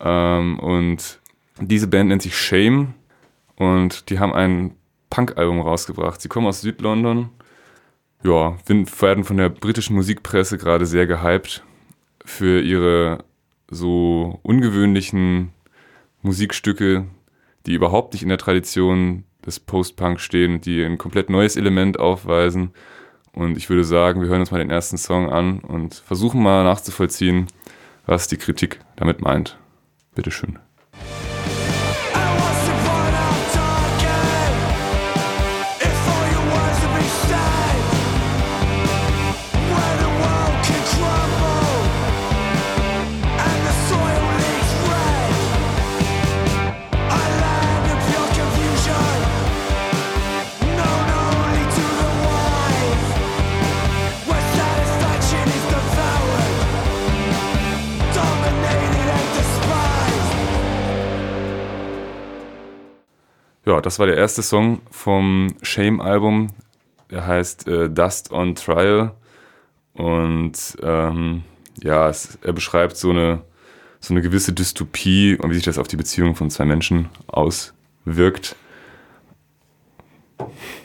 Ähm, 0.00 0.58
und 0.58 1.20
diese 1.60 1.88
Band 1.88 2.08
nennt 2.08 2.22
sich 2.22 2.36
Shame 2.36 2.94
und 3.56 4.10
die 4.10 4.18
haben 4.18 4.32
ein 4.34 4.74
Punk-Album 5.10 5.60
rausgebracht. 5.60 6.20
Sie 6.20 6.28
kommen 6.28 6.46
aus 6.46 6.60
Südlondon. 6.60 7.30
Ja, 8.22 8.56
werden 8.66 9.24
von 9.24 9.36
der 9.36 9.48
britischen 9.50 9.94
Musikpresse 9.94 10.58
gerade 10.58 10.86
sehr 10.86 11.06
gehypt 11.06 11.62
für 12.24 12.60
ihre 12.60 13.24
so 13.70 14.40
ungewöhnlichen 14.42 15.52
Musikstücke, 16.22 17.06
die 17.66 17.74
überhaupt 17.74 18.12
nicht 18.12 18.22
in 18.22 18.28
der 18.28 18.38
Tradition 18.38 19.24
des 19.44 19.60
Post-Punk 19.60 20.20
stehen, 20.20 20.60
die 20.60 20.82
ein 20.82 20.98
komplett 20.98 21.30
neues 21.30 21.56
Element 21.56 21.98
aufweisen. 21.98 22.72
Und 23.36 23.58
ich 23.58 23.68
würde 23.68 23.84
sagen, 23.84 24.22
wir 24.22 24.28
hören 24.28 24.40
uns 24.40 24.50
mal 24.50 24.58
den 24.58 24.70
ersten 24.70 24.96
Song 24.96 25.30
an 25.30 25.58
und 25.60 25.94
versuchen 25.94 26.42
mal 26.42 26.64
nachzuvollziehen, 26.64 27.48
was 28.06 28.28
die 28.28 28.38
Kritik 28.38 28.80
damit 28.96 29.20
meint. 29.20 29.58
Bitteschön. 30.14 30.58
Das 63.86 64.00
war 64.00 64.06
der 64.06 64.16
erste 64.16 64.42
Song 64.42 64.80
vom 64.90 65.54
Shame-Album. 65.62 66.48
Der 67.08 67.24
heißt 67.24 67.68
äh, 67.68 67.88
Dust 67.88 68.32
on 68.32 68.56
Trial. 68.56 69.12
Und 69.92 70.76
ähm, 70.82 71.44
ja, 71.80 72.08
es, 72.08 72.36
er 72.42 72.52
beschreibt 72.52 72.96
so 72.96 73.10
eine, 73.10 73.42
so 74.00 74.12
eine 74.12 74.22
gewisse 74.22 74.52
Dystopie 74.52 75.36
und 75.36 75.50
wie 75.50 75.54
sich 75.54 75.62
das 75.62 75.78
auf 75.78 75.86
die 75.86 75.96
Beziehung 75.96 76.34
von 76.34 76.50
zwei 76.50 76.64
Menschen 76.64 77.10
auswirkt. 77.28 78.56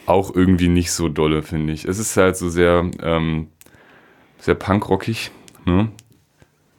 Auch 0.06 0.36
irgendwie 0.36 0.68
nicht 0.68 0.92
so 0.92 1.10
dolle, 1.10 1.42
finde 1.42 1.74
ich. 1.74 1.86
Es 1.86 1.98
ist 1.98 2.16
halt 2.18 2.38
so 2.38 2.50
sehr, 2.50 2.88
ähm, 3.02 3.48
sehr 4.38 4.54
punkrockig. 4.54 5.32
Ne? 5.66 5.90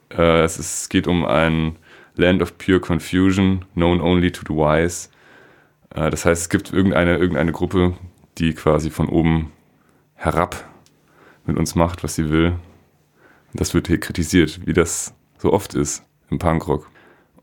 Äh, 0.09 0.43
es, 0.43 0.57
ist, 0.57 0.83
es 0.83 0.89
geht 0.89 1.07
um 1.07 1.25
ein 1.25 1.75
Land 2.15 2.41
of 2.41 2.57
Pure 2.57 2.79
Confusion, 2.79 3.65
known 3.73 3.99
only 3.99 4.31
to 4.31 4.43
the 4.47 4.53
wise. 4.53 5.09
Äh, 5.93 6.09
das 6.09 6.25
heißt, 6.25 6.41
es 6.43 6.49
gibt 6.49 6.73
irgendeine, 6.73 7.17
irgendeine 7.17 7.51
Gruppe, 7.51 7.93
die 8.37 8.53
quasi 8.53 8.89
von 8.89 9.07
oben 9.09 9.51
herab 10.15 10.69
mit 11.45 11.57
uns 11.57 11.75
macht, 11.75 12.03
was 12.03 12.15
sie 12.15 12.29
will. 12.29 12.55
Das 13.53 13.73
wird 13.73 13.87
hier 13.87 13.99
kritisiert, 13.99 14.65
wie 14.65 14.73
das 14.73 15.13
so 15.37 15.53
oft 15.53 15.75
ist 15.75 16.03
im 16.29 16.39
Punkrock. 16.39 16.89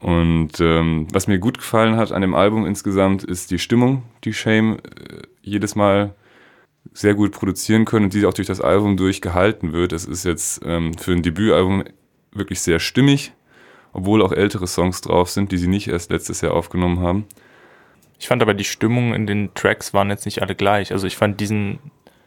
Und 0.00 0.60
ähm, 0.60 1.06
was 1.12 1.26
mir 1.26 1.38
gut 1.38 1.58
gefallen 1.58 1.96
hat 1.96 2.10
an 2.10 2.22
dem 2.22 2.34
Album 2.34 2.66
insgesamt, 2.66 3.22
ist 3.22 3.50
die 3.50 3.58
Stimmung, 3.58 4.02
die 4.24 4.32
Shame 4.32 4.78
äh, 4.78 5.22
jedes 5.42 5.74
Mal 5.76 6.14
sehr 6.94 7.14
gut 7.14 7.32
produzieren 7.32 7.84
können 7.84 8.06
und 8.06 8.14
die 8.14 8.24
auch 8.24 8.32
durch 8.32 8.48
das 8.48 8.62
Album 8.62 8.96
durchgehalten 8.96 9.72
wird. 9.72 9.92
Es 9.92 10.06
ist 10.06 10.24
jetzt 10.24 10.62
ähm, 10.64 10.94
für 10.94 11.12
ein 11.12 11.22
Debütalbum 11.22 11.84
wirklich 12.32 12.60
sehr 12.60 12.78
stimmig, 12.78 13.32
obwohl 13.92 14.22
auch 14.22 14.32
ältere 14.32 14.66
Songs 14.66 15.02
drauf 15.02 15.30
sind, 15.30 15.52
die 15.52 15.58
sie 15.58 15.68
nicht 15.68 15.88
erst 15.88 16.10
letztes 16.10 16.40
Jahr 16.40 16.54
aufgenommen 16.54 17.00
haben. 17.00 17.26
Ich 18.20 18.28
fand 18.28 18.42
aber 18.42 18.52
die 18.52 18.64
Stimmung 18.64 19.14
in 19.14 19.26
den 19.26 19.52
Tracks 19.54 19.94
waren 19.94 20.10
jetzt 20.10 20.26
nicht 20.26 20.42
alle 20.42 20.54
gleich. 20.54 20.92
Also 20.92 21.06
ich 21.06 21.16
fand 21.16 21.40
diesen 21.40 21.78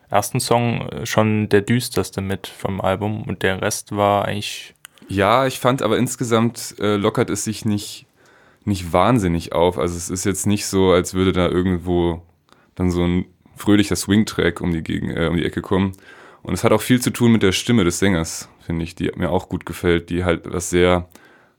ersten 0.09 0.39
Song 0.39 0.89
äh, 0.89 1.05
schon 1.05 1.49
der 1.49 1.61
düsterste 1.61 2.19
mit 2.19 2.47
vom 2.47 2.81
Album 2.81 3.23
und 3.23 3.43
der 3.43 3.61
Rest 3.61 3.95
war 3.95 4.25
eigentlich 4.25 4.73
Ja, 5.07 5.45
ich 5.45 5.59
fand 5.59 5.83
aber 5.83 5.99
insgesamt 5.99 6.75
äh, 6.79 6.95
lockert 6.95 7.29
es 7.29 7.43
sich 7.43 7.63
nicht, 7.63 8.07
nicht 8.65 8.91
wahnsinnig 8.91 9.53
auf. 9.53 9.77
Also 9.77 9.95
es 9.95 10.09
ist 10.09 10.25
jetzt 10.25 10.47
nicht 10.47 10.65
so, 10.65 10.89
als 10.89 11.13
würde 11.13 11.31
da 11.31 11.47
irgendwo 11.47 12.23
dann 12.73 12.89
so 12.89 13.03
ein 13.03 13.25
fröhlicher 13.55 13.95
Swing-Track 13.95 14.61
um 14.61 14.71
die, 14.71 14.95
äh, 14.95 15.27
um 15.27 15.37
die 15.37 15.45
Ecke 15.45 15.61
kommen. 15.61 15.91
Und 16.41 16.55
es 16.55 16.63
hat 16.63 16.71
auch 16.71 16.81
viel 16.81 17.01
zu 17.01 17.11
tun 17.11 17.31
mit 17.31 17.43
der 17.43 17.51
Stimme 17.51 17.83
des 17.83 17.99
Sängers, 17.99 18.49
finde 18.65 18.83
ich, 18.83 18.95
die 18.95 19.11
mir 19.15 19.29
auch 19.29 19.47
gut 19.47 19.63
gefällt, 19.67 20.09
die 20.09 20.23
halt 20.23 20.51
was 20.51 20.71
sehr 20.71 21.07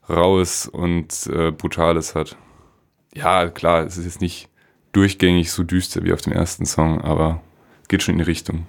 Raues 0.09 0.67
und 0.67 1.25
äh, 1.27 1.51
Brutales 1.51 2.15
hat. 2.15 2.35
Ja, 3.15 3.49
klar, 3.49 3.83
es 3.83 3.97
ist 3.97 4.05
jetzt 4.05 4.21
nicht 4.21 4.49
durchgängig 4.91 5.51
so 5.51 5.63
düster 5.63 6.03
wie 6.03 6.13
auf 6.13 6.21
dem 6.21 6.33
ersten 6.33 6.65
Song, 6.65 7.01
aber 7.01 7.41
geht 7.87 8.03
schon 8.03 8.13
in 8.13 8.19
die 8.19 8.25
Richtung. 8.25 8.65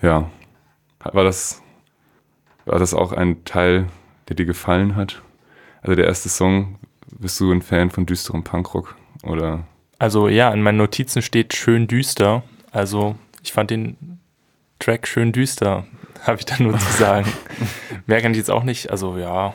Ja. 0.00 0.30
War 1.00 1.24
das, 1.24 1.62
war 2.64 2.78
das 2.78 2.94
auch 2.94 3.12
ein 3.12 3.44
Teil, 3.44 3.86
der 4.28 4.36
dir 4.36 4.46
gefallen 4.46 4.96
hat? 4.96 5.22
Also 5.80 5.96
der 5.96 6.06
erste 6.06 6.28
Song, 6.28 6.78
bist 7.18 7.38
du 7.40 7.50
ein 7.50 7.62
Fan 7.62 7.90
von 7.90 8.06
düsterem 8.06 8.44
Punkrock? 8.44 8.96
Oder? 9.22 9.64
Also 9.98 10.28
ja, 10.28 10.52
in 10.52 10.62
meinen 10.62 10.78
Notizen 10.78 11.22
steht 11.22 11.54
schön 11.54 11.86
düster. 11.86 12.42
Also 12.70 13.16
ich 13.42 13.52
fand 13.52 13.70
den 13.70 14.20
Track 14.78 15.06
schön 15.06 15.32
düster, 15.32 15.86
habe 16.22 16.38
ich 16.38 16.44
da 16.44 16.56
nur 16.60 16.78
zu 16.78 16.92
sagen. 16.92 17.32
Mehr 18.06 18.20
kann 18.20 18.32
ich 18.32 18.38
jetzt 18.38 18.50
auch 18.50 18.64
nicht. 18.64 18.90
Also 18.90 19.16
ja, 19.16 19.54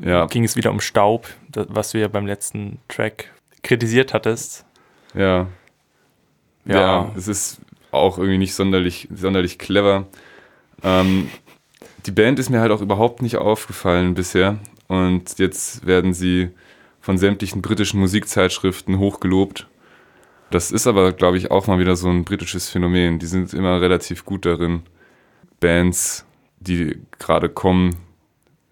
Ja, 0.00 0.26
ging 0.26 0.44
es 0.44 0.56
wieder 0.56 0.70
um 0.70 0.80
Staub, 0.80 1.28
was 1.54 1.90
du 1.90 2.00
ja 2.00 2.08
beim 2.08 2.26
letzten 2.26 2.78
Track 2.88 3.30
kritisiert 3.62 4.14
hattest. 4.14 4.64
ja. 5.14 5.48
Ja. 6.64 6.80
Ja, 6.80 7.12
es 7.16 7.26
ist 7.26 7.60
auch 7.90 8.18
irgendwie 8.18 8.38
nicht 8.38 8.54
sonderlich, 8.54 9.08
sonderlich 9.12 9.58
clever. 9.58 10.06
Ähm, 10.82 11.28
die 12.06 12.12
Band 12.12 12.38
ist 12.38 12.50
mir 12.50 12.60
halt 12.60 12.72
auch 12.72 12.80
überhaupt 12.80 13.22
nicht 13.22 13.36
aufgefallen 13.36 14.14
bisher. 14.14 14.58
Und 14.88 15.38
jetzt 15.38 15.86
werden 15.86 16.14
sie 16.14 16.50
von 17.00 17.18
sämtlichen 17.18 17.62
britischen 17.62 18.00
Musikzeitschriften 18.00 18.98
hochgelobt. 18.98 19.66
Das 20.50 20.70
ist 20.70 20.86
aber, 20.86 21.12
glaube 21.12 21.38
ich, 21.38 21.50
auch 21.50 21.66
mal 21.66 21.78
wieder 21.78 21.96
so 21.96 22.08
ein 22.08 22.24
britisches 22.24 22.68
Phänomen. 22.68 23.18
Die 23.18 23.26
sind 23.26 23.54
immer 23.54 23.80
relativ 23.80 24.24
gut 24.24 24.44
darin, 24.44 24.82
Bands, 25.60 26.26
die 26.60 26.98
gerade 27.18 27.48
kommen, 27.48 27.96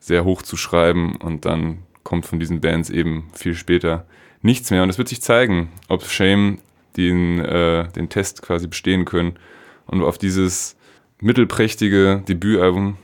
sehr 0.01 0.25
hoch 0.25 0.43
zu 0.43 0.57
schreiben 0.57 1.17
und 1.17 1.45
dann 1.45 1.85
kommt 2.03 2.27
von 2.27 2.41
diesen 2.41 2.61
Bands 2.61 2.91
eben 2.91 3.29
viel 3.35 3.55
später 3.55 4.07
nichts 4.43 4.71
mehr. 4.71 4.83
Und 4.83 4.91
es 4.91 4.99
wird 4.99 5.09
sich 5.09 5.23
zeigen, 5.23 5.71
ob 5.89 6.05
Shame 6.05 6.59
den, 6.97 7.39
äh, 7.39 7.87
den 7.93 8.09
Test 8.09 8.43
quasi 8.43 8.67
bestehen 8.67 9.05
können 9.05 9.35
und 9.87 10.03
auf 10.03 10.19
dieses 10.19 10.77
mittelprächtige 11.21 12.23
Debütalbum 12.27 12.97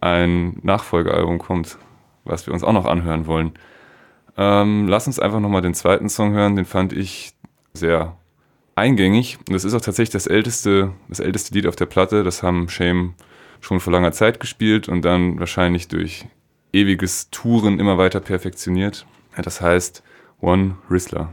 ein 0.00 0.58
Nachfolgealbum 0.62 1.38
kommt, 1.38 1.78
was 2.24 2.46
wir 2.46 2.54
uns 2.54 2.62
auch 2.62 2.72
noch 2.72 2.86
anhören 2.86 3.26
wollen. 3.26 3.52
Ähm, 4.36 4.86
lass 4.88 5.06
uns 5.06 5.18
einfach 5.18 5.40
nochmal 5.40 5.62
den 5.62 5.74
zweiten 5.74 6.08
Song 6.08 6.32
hören, 6.32 6.56
den 6.56 6.64
fand 6.64 6.92
ich 6.92 7.32
sehr 7.72 8.16
eingängig. 8.74 9.38
Und 9.38 9.52
das 9.52 9.64
ist 9.64 9.74
auch 9.74 9.80
tatsächlich 9.80 10.12
das 10.12 10.26
älteste, 10.26 10.92
das 11.08 11.20
älteste 11.20 11.54
Lied 11.54 11.66
auf 11.66 11.76
der 11.76 11.86
Platte. 11.86 12.22
Das 12.22 12.42
haben 12.42 12.68
Shame 12.68 13.14
schon 13.62 13.80
vor 13.80 13.92
langer 13.92 14.12
Zeit 14.12 14.40
gespielt 14.40 14.88
und 14.88 15.04
dann 15.04 15.38
wahrscheinlich 15.38 15.88
durch 15.88 16.26
ewiges 16.72 17.30
Touren 17.30 17.80
immer 17.80 17.96
weiter 17.96 18.20
perfektioniert. 18.20 19.06
Das 19.36 19.60
heißt 19.60 20.02
One 20.40 20.76
Rizzler. 20.90 21.32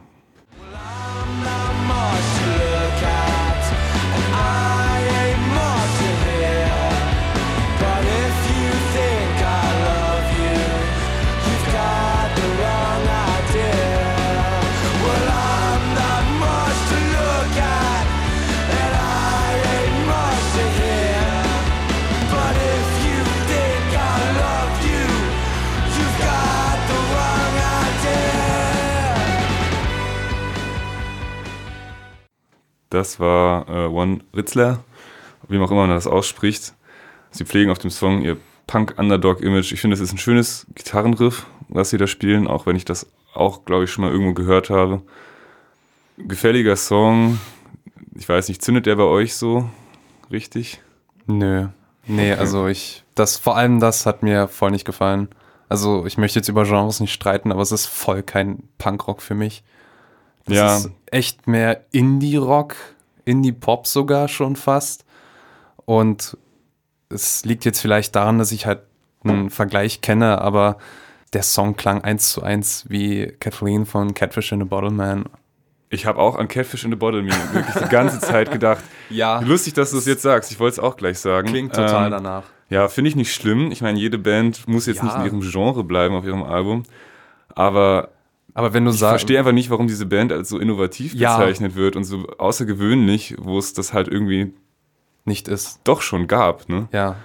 Das 32.89 33.19
war 33.19 33.67
äh, 33.69 33.87
One 33.87 34.19
Ritzler, 34.35 34.79
wie 35.47 35.57
man 35.57 35.67
auch 35.67 35.71
immer 35.71 35.81
man 35.87 35.91
das 35.91 36.07
ausspricht. 36.07 36.73
Sie 37.31 37.45
pflegen 37.45 37.69
auf 37.71 37.77
dem 37.77 37.91
Song 37.91 38.21
ihr 38.21 38.37
Punk-Underdog-Image. 38.67 39.71
Ich 39.71 39.81
finde, 39.81 39.93
es 39.95 39.99
ist 39.99 40.11
ein 40.11 40.17
schönes 40.17 40.65
Gitarrenriff, 40.75 41.45
was 41.67 41.89
sie 41.91 41.97
da 41.97 42.07
spielen, 42.07 42.47
auch 42.47 42.65
wenn 42.65 42.75
ich 42.75 42.85
das 42.85 43.07
auch, 43.33 43.65
glaube 43.65 43.83
ich, 43.83 43.91
schon 43.91 44.03
mal 44.03 44.11
irgendwo 44.11 44.33
gehört 44.33 44.69
habe. 44.69 45.01
Gefälliger 46.17 46.75
Song. 46.75 47.39
Ich 48.15 48.27
weiß 48.27 48.49
nicht, 48.49 48.61
zündet 48.63 48.85
der 48.85 48.95
bei 48.95 49.03
euch 49.03 49.35
so 49.35 49.69
richtig? 50.31 50.81
Nö. 51.27 51.67
Nee, 52.07 52.31
Okay. 52.31 52.39
also 52.39 52.67
ich, 52.67 53.03
das, 53.15 53.37
vor 53.37 53.55
allem 53.55 53.79
das 53.79 54.05
hat 54.05 54.23
mir 54.23 54.47
voll 54.47 54.71
nicht 54.71 54.85
gefallen. 54.85 55.29
Also 55.69 56.05
ich 56.07 56.17
möchte 56.17 56.39
jetzt 56.39 56.49
über 56.49 56.63
Genres 56.63 56.99
nicht 56.99 57.13
streiten, 57.13 57.51
aber 57.51 57.61
es 57.61 57.71
ist 57.71 57.85
voll 57.85 58.23
kein 58.23 58.63
Punkrock 58.79 59.21
für 59.21 59.35
mich. 59.35 59.63
Das 60.45 60.55
Ja. 60.55 60.77
ist 60.77 60.89
echt 61.07 61.47
mehr 61.47 61.81
Indie-Rock, 61.91 62.75
Indie-Pop 63.25 63.87
sogar 63.87 64.27
schon 64.27 64.55
fast. 64.55 65.05
Und 65.85 66.37
es 67.09 67.45
liegt 67.45 67.65
jetzt 67.65 67.79
vielleicht 67.79 68.15
daran, 68.15 68.37
dass 68.39 68.51
ich 68.51 68.65
halt 68.65 68.81
einen 69.23 69.49
Vergleich 69.49 70.01
kenne, 70.01 70.39
aber 70.41 70.77
der 71.33 71.43
Song 71.43 71.75
klang 71.75 72.03
eins 72.03 72.31
zu 72.31 72.41
eins 72.41 72.85
wie 72.89 73.27
Kathleen 73.39 73.85
von 73.85 74.13
Catfish 74.13 74.51
in 74.51 74.61
a 74.61 74.65
Bottle 74.65 74.91
Man. 74.91 75.25
Ich 75.91 76.05
habe 76.05 76.19
auch 76.19 76.35
an 76.37 76.47
Catfish 76.47 76.83
in 76.85 76.91
the 76.91 76.95
Bottle 76.95 77.23
mir 77.23 77.33
wirklich 77.51 77.75
die 77.83 77.89
ganze 77.89 78.19
Zeit 78.19 78.51
gedacht. 78.51 78.83
Ja, 79.09 79.39
Lustig, 79.39 79.73
dass 79.73 79.91
du 79.91 79.97
es 79.97 80.05
jetzt 80.05 80.21
sagst. 80.21 80.51
Ich 80.51 80.59
wollte 80.59 80.73
es 80.73 80.79
auch 80.79 80.95
gleich 80.97 81.19
sagen. 81.19 81.47
klingt 81.49 81.73
total 81.73 82.05
Ähm, 82.05 82.11
danach. 82.11 82.43
Ja, 82.69 82.87
finde 82.87 83.09
ich 83.09 83.15
nicht 83.15 83.33
schlimm. 83.33 83.71
Ich 83.71 83.81
meine, 83.81 83.99
jede 83.99 84.19
Band 84.19 84.67
muss 84.67 84.85
jetzt 84.85 84.97
Ja. 84.99 85.05
nicht 85.05 85.15
in 85.17 85.25
ihrem 85.25 85.41
Genre 85.41 85.83
bleiben 85.83 86.13
auf 86.15 86.23
ihrem 86.25 86.43
Album. 86.43 86.83
Aber 87.55 88.09
Aber 88.53 88.73
wenn 88.73 88.85
du 88.85 88.91
ich 88.91 88.97
sagst, 88.97 89.11
verstehe 89.21 89.39
einfach 89.39 89.51
nicht, 89.51 89.69
warum 89.69 89.87
diese 89.87 90.05
Band 90.05 90.31
als 90.31 90.49
so 90.49 90.57
innovativ 90.59 91.13
Ja. 91.13 91.37
bezeichnet 91.37 91.75
wird 91.75 91.95
und 91.95 92.03
so 92.03 92.27
außergewöhnlich, 92.37 93.35
wo 93.39 93.57
es 93.57 93.73
das 93.73 93.93
halt 93.93 94.07
irgendwie 94.07 94.53
nicht 95.25 95.47
ist. 95.47 95.81
doch 95.83 96.01
schon 96.01 96.27
gab. 96.27 96.67
Ne? 96.69 96.87
Ja. 96.91 97.15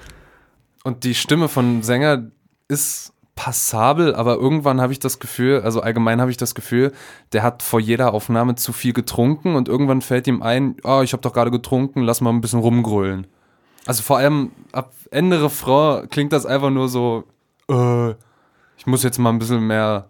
Und 0.83 1.05
die 1.05 1.15
Stimme 1.15 1.49
von 1.49 1.83
Sänger 1.83 2.31
ist 2.69 3.13
passabel, 3.37 4.15
aber 4.15 4.37
irgendwann 4.37 4.81
habe 4.81 4.93
ich 4.93 5.01
das 5.01 5.19
Gefühl, 5.19 5.63
also 5.63 5.81
allgemein 5.81 6.21
habe 6.21 6.31
ich 6.31 6.37
das 6.37 6.55
Gefühl, 6.55 6.93
der 7.33 7.43
hat 7.43 7.63
vor 7.63 7.81
jeder 7.81 8.15
Aufnahme 8.15 8.55
zu 8.55 8.73
viel 8.73 8.93
getrunken 8.93 9.57
und 9.57 9.69
irgendwann 9.69 10.03
fällt 10.03 10.27
ihm 10.29 10.41
ein, 10.43 10.77
oh, 10.85 11.01
ich 11.03 11.13
habe 11.13 11.23
doch 11.23 11.33
gerade 11.33 11.51
getrunken, 11.51 12.03
lass 12.03 12.21
mal 12.21 12.31
ein 12.31 12.41
bisschen 12.41 12.61
rumgrölen. 12.61 13.27
Also 13.87 14.03
vor 14.03 14.19
allem 14.19 14.53
ab 14.73 14.93
Ende 15.11 15.43
Refrain 15.43 16.09
klingt 16.11 16.33
das 16.33 16.47
einfach 16.47 16.71
nur 16.71 16.89
so, 16.89 17.25
äh, 17.69 18.11
ich 18.77 18.87
muss 18.87 19.03
jetzt 19.03 19.19
mal 19.19 19.31
ein 19.31 19.39
bisschen 19.39 19.67
mehr 19.67 20.09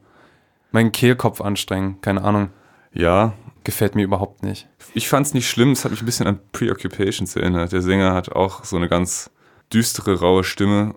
meinen 0.75 0.93
Kehlkopf 0.93 1.41
anstrengen, 1.41 2.01
keine 2.03 2.23
Ahnung. 2.23 2.51
Ja, 2.93 3.33
Gefällt 3.65 3.95
mir 3.95 4.03
überhaupt 4.03 4.43
nicht. 4.43 4.69
ich 4.93 5.09
fand 5.09 5.27
es 5.27 5.33
nicht 5.33 5.49
schlimm. 5.49 5.71
Es 5.71 5.85
hat 5.85 5.91
mich 5.91 6.03
ein 6.03 6.07
bisschen 6.07 6.27
an 6.27 6.39
Preoccupations 6.53 7.35
erinnert. 7.35 7.73
Der 7.73 7.81
Sänger 7.81 8.13
hat 8.13 8.31
auch 8.31 8.63
so 8.63 8.77
eine 8.77 8.91
ganz 8.91 9.31
düstere, 9.73 10.21
raue 10.21 10.45
Stimme. 10.45 10.95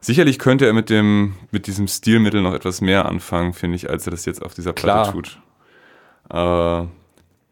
Sicherlich 0.00 0.38
könnte 0.38 0.66
er 0.66 0.74
mit, 0.74 0.90
dem, 0.90 1.34
mit 1.52 1.66
diesem 1.66 1.88
Stilmittel 1.88 2.42
noch 2.42 2.52
etwas 2.52 2.82
mehr 2.82 3.06
anfangen, 3.06 3.54
finde 3.54 3.76
ich, 3.76 3.88
als 3.88 4.06
er 4.06 4.10
das 4.10 4.26
jetzt 4.26 4.44
auf 4.44 4.52
dieser 4.52 4.74
Platte 4.74 5.02
Klar. 5.10 5.12
tut. 5.12 5.40
Aber 6.28 6.90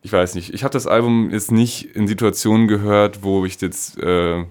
ich 0.03 0.13
weiß 0.13 0.35
nicht. 0.35 0.53
Ich 0.53 0.63
habe 0.63 0.73
das 0.73 0.87
Album 0.87 1.31
jetzt 1.31 1.51
nicht 1.51 1.97
in 1.97 2.07
Situationen 2.07 2.69
gehört, 2.69 3.23
wo 3.23 3.47
ich 3.47 3.59
jetzt 3.63 3.97
äh, 3.99 4.45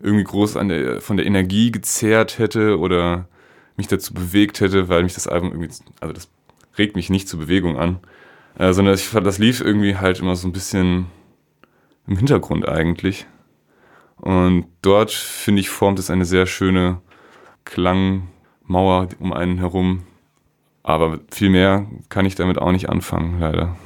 irgendwie 0.00 0.24
groß 0.24 0.54
der, 0.54 1.00
von 1.00 1.16
der 1.16 1.26
Energie 1.26 1.70
gezehrt 1.70 2.38
hätte 2.40 2.78
oder 2.80 3.28
mich 3.80 3.88
dazu 3.88 4.14
bewegt 4.14 4.60
hätte, 4.60 4.88
weil 4.88 5.02
mich 5.02 5.14
das 5.14 5.26
Album 5.26 5.50
irgendwie, 5.50 5.74
also 6.00 6.12
das 6.12 6.28
regt 6.78 6.96
mich 6.96 7.10
nicht 7.10 7.28
zur 7.28 7.40
Bewegung 7.40 7.78
an, 7.78 7.98
äh, 8.58 8.72
sondern 8.72 8.94
ich 8.94 9.04
fand, 9.04 9.26
das 9.26 9.38
lief 9.38 9.60
irgendwie 9.60 9.96
halt 9.96 10.20
immer 10.20 10.36
so 10.36 10.46
ein 10.46 10.52
bisschen 10.52 11.06
im 12.06 12.16
Hintergrund 12.16 12.68
eigentlich. 12.68 13.26
Und 14.16 14.66
dort, 14.82 15.10
finde 15.10 15.60
ich, 15.60 15.70
formt 15.70 15.98
es 15.98 16.10
eine 16.10 16.24
sehr 16.24 16.46
schöne 16.46 17.00
Klangmauer 17.64 19.08
um 19.18 19.32
einen 19.32 19.58
herum. 19.58 20.04
Aber 20.82 21.20
viel 21.30 21.50
mehr 21.50 21.86
kann 22.08 22.26
ich 22.26 22.34
damit 22.34 22.58
auch 22.58 22.72
nicht 22.72 22.88
anfangen, 22.88 23.40
leider. 23.40 23.76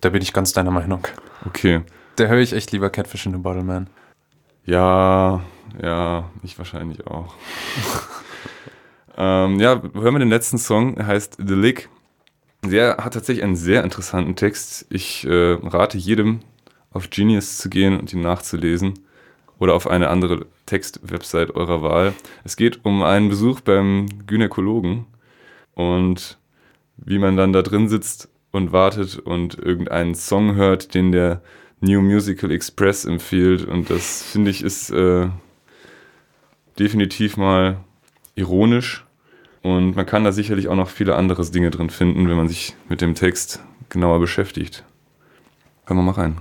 Da 0.00 0.10
bin 0.10 0.22
ich 0.22 0.32
ganz 0.32 0.52
deiner 0.52 0.70
Meinung. 0.70 1.06
Okay. 1.46 1.82
Da 2.16 2.24
höre 2.24 2.40
ich 2.40 2.52
echt 2.52 2.72
lieber 2.72 2.90
Catfish 2.90 3.26
in 3.26 3.34
a 3.34 3.38
Bottle 3.38 3.64
Man. 3.64 3.88
Ja, 4.64 5.42
ja, 5.82 6.30
ich 6.42 6.58
wahrscheinlich 6.58 7.06
auch. 7.06 7.34
ähm, 9.16 9.60
ja, 9.60 9.82
hören 9.94 10.14
wir 10.14 10.18
den 10.18 10.28
letzten 10.28 10.58
Song, 10.58 10.96
er 10.96 11.06
heißt 11.06 11.38
The 11.38 11.54
Lick. 11.54 11.88
Der 12.64 12.96
hat 12.98 13.14
tatsächlich 13.14 13.44
einen 13.44 13.56
sehr 13.56 13.84
interessanten 13.84 14.36
Text. 14.36 14.86
Ich 14.88 15.26
äh, 15.26 15.58
rate 15.62 15.98
jedem, 15.98 16.40
auf 16.90 17.10
Genius 17.10 17.58
zu 17.58 17.68
gehen 17.68 17.98
und 17.98 18.12
ihn 18.12 18.20
nachzulesen 18.20 18.94
oder 19.58 19.74
auf 19.74 19.86
eine 19.86 20.08
andere 20.08 20.46
Textwebsite 20.66 21.54
eurer 21.54 21.82
Wahl. 21.82 22.14
Es 22.44 22.56
geht 22.56 22.84
um 22.84 23.02
einen 23.02 23.28
Besuch 23.28 23.60
beim 23.60 24.06
Gynäkologen 24.26 25.06
und 25.74 26.38
wie 26.96 27.18
man 27.18 27.36
dann 27.36 27.52
da 27.52 27.62
drin 27.62 27.88
sitzt 27.88 28.28
und 28.50 28.72
wartet 28.72 29.18
und 29.18 29.58
irgendeinen 29.58 30.14
Song 30.14 30.54
hört, 30.54 30.94
den 30.94 31.12
der 31.12 31.42
New 31.80 32.00
Musical 32.00 32.50
Express 32.50 33.04
empfiehlt. 33.04 33.64
Und 33.64 33.90
das 33.90 34.22
finde 34.22 34.50
ich 34.50 34.62
ist 34.62 34.90
äh, 34.90 35.28
definitiv 36.78 37.36
mal 37.36 37.78
ironisch. 38.34 39.04
Und 39.62 39.96
man 39.96 40.06
kann 40.06 40.24
da 40.24 40.32
sicherlich 40.32 40.68
auch 40.68 40.76
noch 40.76 40.88
viele 40.90 41.14
andere 41.14 41.44
Dinge 41.50 41.70
drin 41.70 41.90
finden, 41.90 42.28
wenn 42.28 42.36
man 42.36 42.48
sich 42.48 42.74
mit 42.88 43.00
dem 43.00 43.14
Text 43.14 43.60
genauer 43.88 44.20
beschäftigt. 44.20 44.84
Hören 45.86 45.98
wir 45.98 46.02
mal 46.02 46.12
rein. 46.12 46.38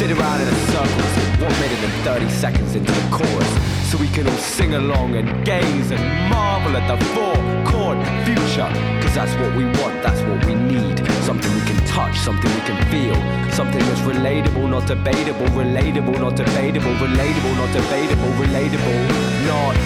sit 0.00 0.12
around 0.12 0.40
in 0.40 0.48
a 0.48 0.56
circle 0.72 1.20
one 1.44 1.52
minute 1.60 1.84
and 1.84 2.04
30 2.04 2.30
seconds 2.30 2.74
into 2.74 2.90
the 2.90 3.10
chorus 3.10 3.50
so 3.90 3.98
we 3.98 4.08
can 4.08 4.26
all 4.26 4.38
sing 4.38 4.74
along 4.74 5.14
and 5.14 5.44
gaze 5.44 5.90
and 5.90 6.30
marvel 6.30 6.74
at 6.74 6.88
the 6.88 7.04
four 7.12 7.34
chord 7.70 7.98
future 8.24 8.68
because 8.96 9.14
that's 9.14 9.34
what 9.34 9.54
we 9.54 9.64
want 9.80 10.02
that's 10.02 10.22
what 10.22 10.42
we 10.46 10.54
need 10.54 10.89
something 11.22 11.52
we 11.54 11.60
can 11.60 11.76
touch 11.86 12.16
something 12.18 12.50
we 12.54 12.60
can 12.62 12.78
feel. 12.90 13.14
Something 13.52 13.80
that's 13.80 14.00
relatable 14.00 14.68
not 14.68 14.86
debatable. 14.86 15.46
Relatable 15.48 16.18
not 16.18 16.36
debatable. 16.36 16.92
Relatable 16.94 17.54
not 17.56 17.72
debatable. 17.72 18.30
Relatable 18.44 19.00
not 19.46 19.76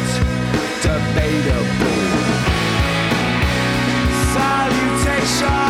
debatable. 0.82 1.96
Salutations 4.34 5.64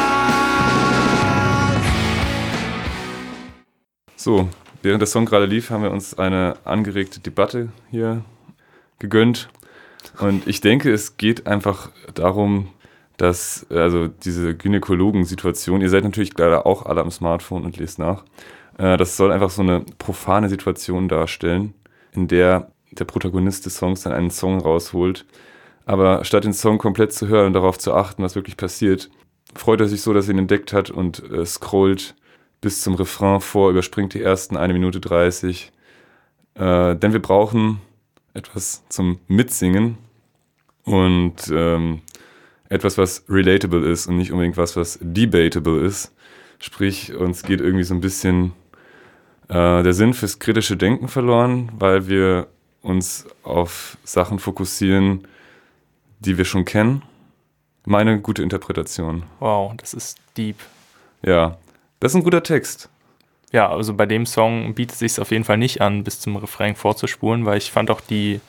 So, 4.16 4.48
während 4.82 5.02
der 5.02 5.06
Song 5.06 5.26
gerade 5.26 5.44
lief, 5.44 5.70
haben 5.70 5.82
wir 5.82 5.90
uns 5.90 6.18
eine 6.18 6.56
angeregte 6.64 7.20
Debatte 7.20 7.68
hier 7.90 8.24
gegönnt. 8.98 9.50
Und 10.18 10.46
ich 10.46 10.60
denke, 10.60 10.92
es 10.92 11.16
geht 11.16 11.46
einfach 11.46 11.90
darum, 12.14 12.68
dass, 13.16 13.66
also 13.70 14.08
diese 14.08 14.56
Gynäkologen-Situation, 14.56 15.80
ihr 15.80 15.90
seid 15.90 16.04
natürlich 16.04 16.36
leider 16.36 16.66
auch 16.66 16.86
alle 16.86 17.00
am 17.00 17.10
Smartphone 17.10 17.64
und 17.64 17.76
lest 17.76 17.98
nach, 17.98 18.24
äh, 18.78 18.96
das 18.96 19.16
soll 19.16 19.32
einfach 19.32 19.50
so 19.50 19.62
eine 19.62 19.84
profane 19.98 20.48
Situation 20.48 21.08
darstellen, 21.08 21.74
in 22.12 22.28
der 22.28 22.68
der 22.98 23.04
Protagonist 23.04 23.66
des 23.66 23.76
Songs 23.76 24.02
dann 24.02 24.12
einen 24.12 24.30
Song 24.30 24.60
rausholt. 24.60 25.24
Aber 25.86 26.24
statt 26.24 26.44
den 26.44 26.52
Song 26.52 26.78
komplett 26.78 27.12
zu 27.12 27.28
hören 27.28 27.48
und 27.48 27.52
darauf 27.52 27.78
zu 27.78 27.92
achten, 27.92 28.22
was 28.22 28.34
wirklich 28.34 28.56
passiert, 28.56 29.10
freut 29.54 29.80
er 29.80 29.88
sich 29.88 30.00
so, 30.00 30.12
dass 30.12 30.28
er 30.28 30.34
ihn 30.34 30.38
entdeckt 30.38 30.72
hat 30.72 30.90
und 30.90 31.22
äh, 31.30 31.44
scrollt 31.44 32.14
bis 32.60 32.80
zum 32.80 32.94
Refrain 32.94 33.40
vor, 33.40 33.70
überspringt 33.70 34.14
die 34.14 34.22
ersten 34.22 34.56
1 34.56 34.72
Minute 34.72 35.00
30. 35.00 35.72
Äh, 36.54 36.96
denn 36.96 37.12
wir 37.12 37.20
brauchen 37.20 37.80
etwas 38.32 38.84
zum 38.88 39.20
Mitsingen 39.28 39.98
und 40.84 41.50
ähm, 41.52 42.00
etwas, 42.68 42.98
was 42.98 43.24
relatable 43.28 43.88
ist 43.88 44.06
und 44.06 44.16
nicht 44.16 44.32
unbedingt 44.32 44.56
was, 44.56 44.76
was 44.76 44.98
debatable 45.00 45.80
ist. 45.84 46.12
Sprich, 46.58 47.14
uns 47.14 47.42
geht 47.42 47.60
irgendwie 47.60 47.84
so 47.84 47.94
ein 47.94 48.00
bisschen 48.00 48.52
äh, 49.48 49.82
der 49.82 49.92
Sinn 49.92 50.14
fürs 50.14 50.38
kritische 50.38 50.76
Denken 50.76 51.08
verloren, 51.08 51.70
weil 51.78 52.08
wir 52.08 52.48
uns 52.82 53.26
auf 53.42 53.96
Sachen 54.04 54.38
fokussieren, 54.38 55.26
die 56.20 56.38
wir 56.38 56.44
schon 56.44 56.64
kennen. 56.64 57.02
Meine 57.84 58.20
gute 58.20 58.42
Interpretation. 58.42 59.24
Wow, 59.40 59.74
das 59.76 59.92
ist 59.92 60.18
deep. 60.36 60.56
Ja, 61.22 61.58
das 62.00 62.12
ist 62.12 62.16
ein 62.16 62.24
guter 62.24 62.42
Text. 62.42 62.88
Ja, 63.52 63.70
also 63.70 63.94
bei 63.94 64.06
dem 64.06 64.26
Song 64.26 64.74
bietet 64.74 64.94
es 64.94 64.98
sich 64.98 65.20
auf 65.20 65.30
jeden 65.30 65.44
Fall 65.44 65.58
nicht 65.58 65.80
an, 65.80 66.02
bis 66.02 66.20
zum 66.20 66.36
Refrain 66.36 66.74
vorzuspulen, 66.74 67.44
weil 67.44 67.58
ich 67.58 67.70
fand 67.70 67.90
auch 67.90 68.00
die 68.00 68.40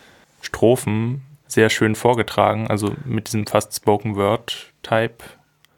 Strophen 0.42 1.22
sehr 1.48 1.70
schön 1.70 1.96
vorgetragen, 1.96 2.68
also 2.68 2.96
mit 3.06 3.28
diesem 3.28 3.46
fast 3.48 3.76
Spoken 3.76 4.16
Word 4.16 4.74
Type. 4.84 5.16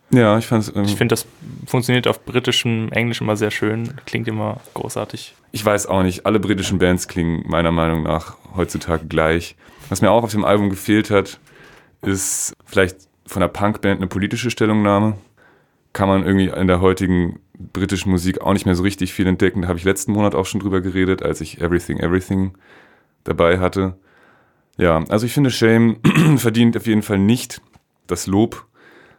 Ja, 0.10 0.38
ich 0.38 0.48
fand. 0.48 0.72
Ähm, 0.76 0.84
Ich 0.86 0.96
finde, 0.96 1.14
das 1.14 1.26
funktioniert 1.66 2.08
auf 2.08 2.24
britischem 2.24 2.92
Englisch 2.92 3.20
immer 3.22 3.36
sehr 3.36 3.52
schön, 3.52 3.94
klingt 4.06 4.28
immer 4.28 4.62
großartig. 4.74 5.36
ich 5.52 5.66
weiß 5.66 5.88
auch 5.88 6.04
nicht, 6.04 6.26
alle 6.26 6.40
britischen 6.40 6.80
Bands 6.80 7.08
klingen 7.08 7.44
meiner 7.48 7.72
Meinung 7.72 8.04
nach 8.04 8.38
heutzutage 8.56 9.06
gleich. 9.08 9.56
Was 9.90 10.02
mir 10.02 10.12
auch 10.12 10.24
auf 10.24 10.32
dem 10.32 10.46
Album 10.46 10.70
gefehlt 10.70 11.10
hat, 11.10 11.40
ist 12.02 12.54
vielleicht 12.66 12.98
von 13.26 13.42
der 13.42 13.48
Punkband 13.50 13.98
eine 13.98 14.08
politische 14.08 14.50
Stellungnahme. 14.52 15.18
Kann 15.94 16.08
man 16.10 16.24
irgendwie 16.26 16.48
in 16.48 16.68
der 16.68 16.80
heutigen 16.80 17.40
britischen 17.58 18.12
Musik 18.12 18.40
auch 18.42 18.54
nicht 18.54 18.66
mehr 18.66 18.76
so 18.76 18.84
richtig 18.84 19.14
viel 19.14 19.26
entdecken. 19.28 19.64
Da 19.64 19.68
habe 19.68 19.80
ich 19.80 19.84
letzten 19.86 20.12
Monat 20.12 20.36
auch 20.36 20.46
schon 20.46 20.60
drüber 20.62 20.80
geredet, 20.82 21.24
als 21.24 21.42
ich 21.42 21.60
Everything 21.60 22.00
Everything 22.00 22.54
dabei 23.24 23.60
hatte. 23.60 23.98
Ja, 24.78 25.04
also 25.10 25.26
ich 25.26 25.34
finde, 25.34 25.52
Shame 25.52 25.98
verdient 26.38 26.78
auf 26.78 26.86
jeden 26.86 27.02
Fall 27.02 27.20
nicht 27.20 27.62
das 28.06 28.28
Lob, 28.28 28.66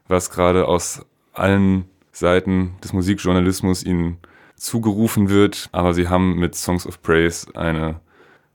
was 0.07 0.31
gerade 0.31 0.67
aus 0.67 1.05
allen 1.33 1.85
Seiten 2.13 2.75
des 2.83 2.93
Musikjournalismus 2.93 3.83
ihnen 3.83 4.19
zugerufen 4.57 5.29
wird. 5.29 5.69
Aber 5.73 5.95
sie 5.95 6.09
haben 6.09 6.37
mit 6.37 6.55
Songs 6.55 6.87
of 6.87 7.03
Praise 7.03 7.47
eine 7.55 8.01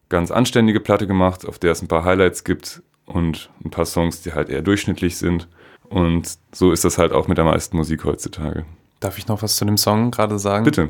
ganz 0.09 0.31
anständige 0.31 0.79
Platte 0.79 1.07
gemacht, 1.07 1.45
auf 1.47 1.59
der 1.59 1.71
es 1.71 1.81
ein 1.81 1.87
paar 1.87 2.03
Highlights 2.03 2.43
gibt 2.43 2.81
und 3.05 3.49
ein 3.63 3.69
paar 3.69 3.85
Songs, 3.85 4.21
die 4.21 4.33
halt 4.33 4.49
eher 4.49 4.61
durchschnittlich 4.61 5.17
sind. 5.17 5.47
Und 5.89 6.37
so 6.51 6.71
ist 6.71 6.85
das 6.85 6.97
halt 6.97 7.11
auch 7.11 7.27
mit 7.27 7.37
der 7.37 7.45
meisten 7.45 7.77
Musik 7.77 8.03
heutzutage. 8.05 8.65
Darf 8.99 9.17
ich 9.17 9.27
noch 9.27 9.41
was 9.41 9.57
zu 9.57 9.65
dem 9.65 9.77
Song 9.77 10.11
gerade 10.11 10.39
sagen? 10.39 10.63
Bitte. 10.63 10.89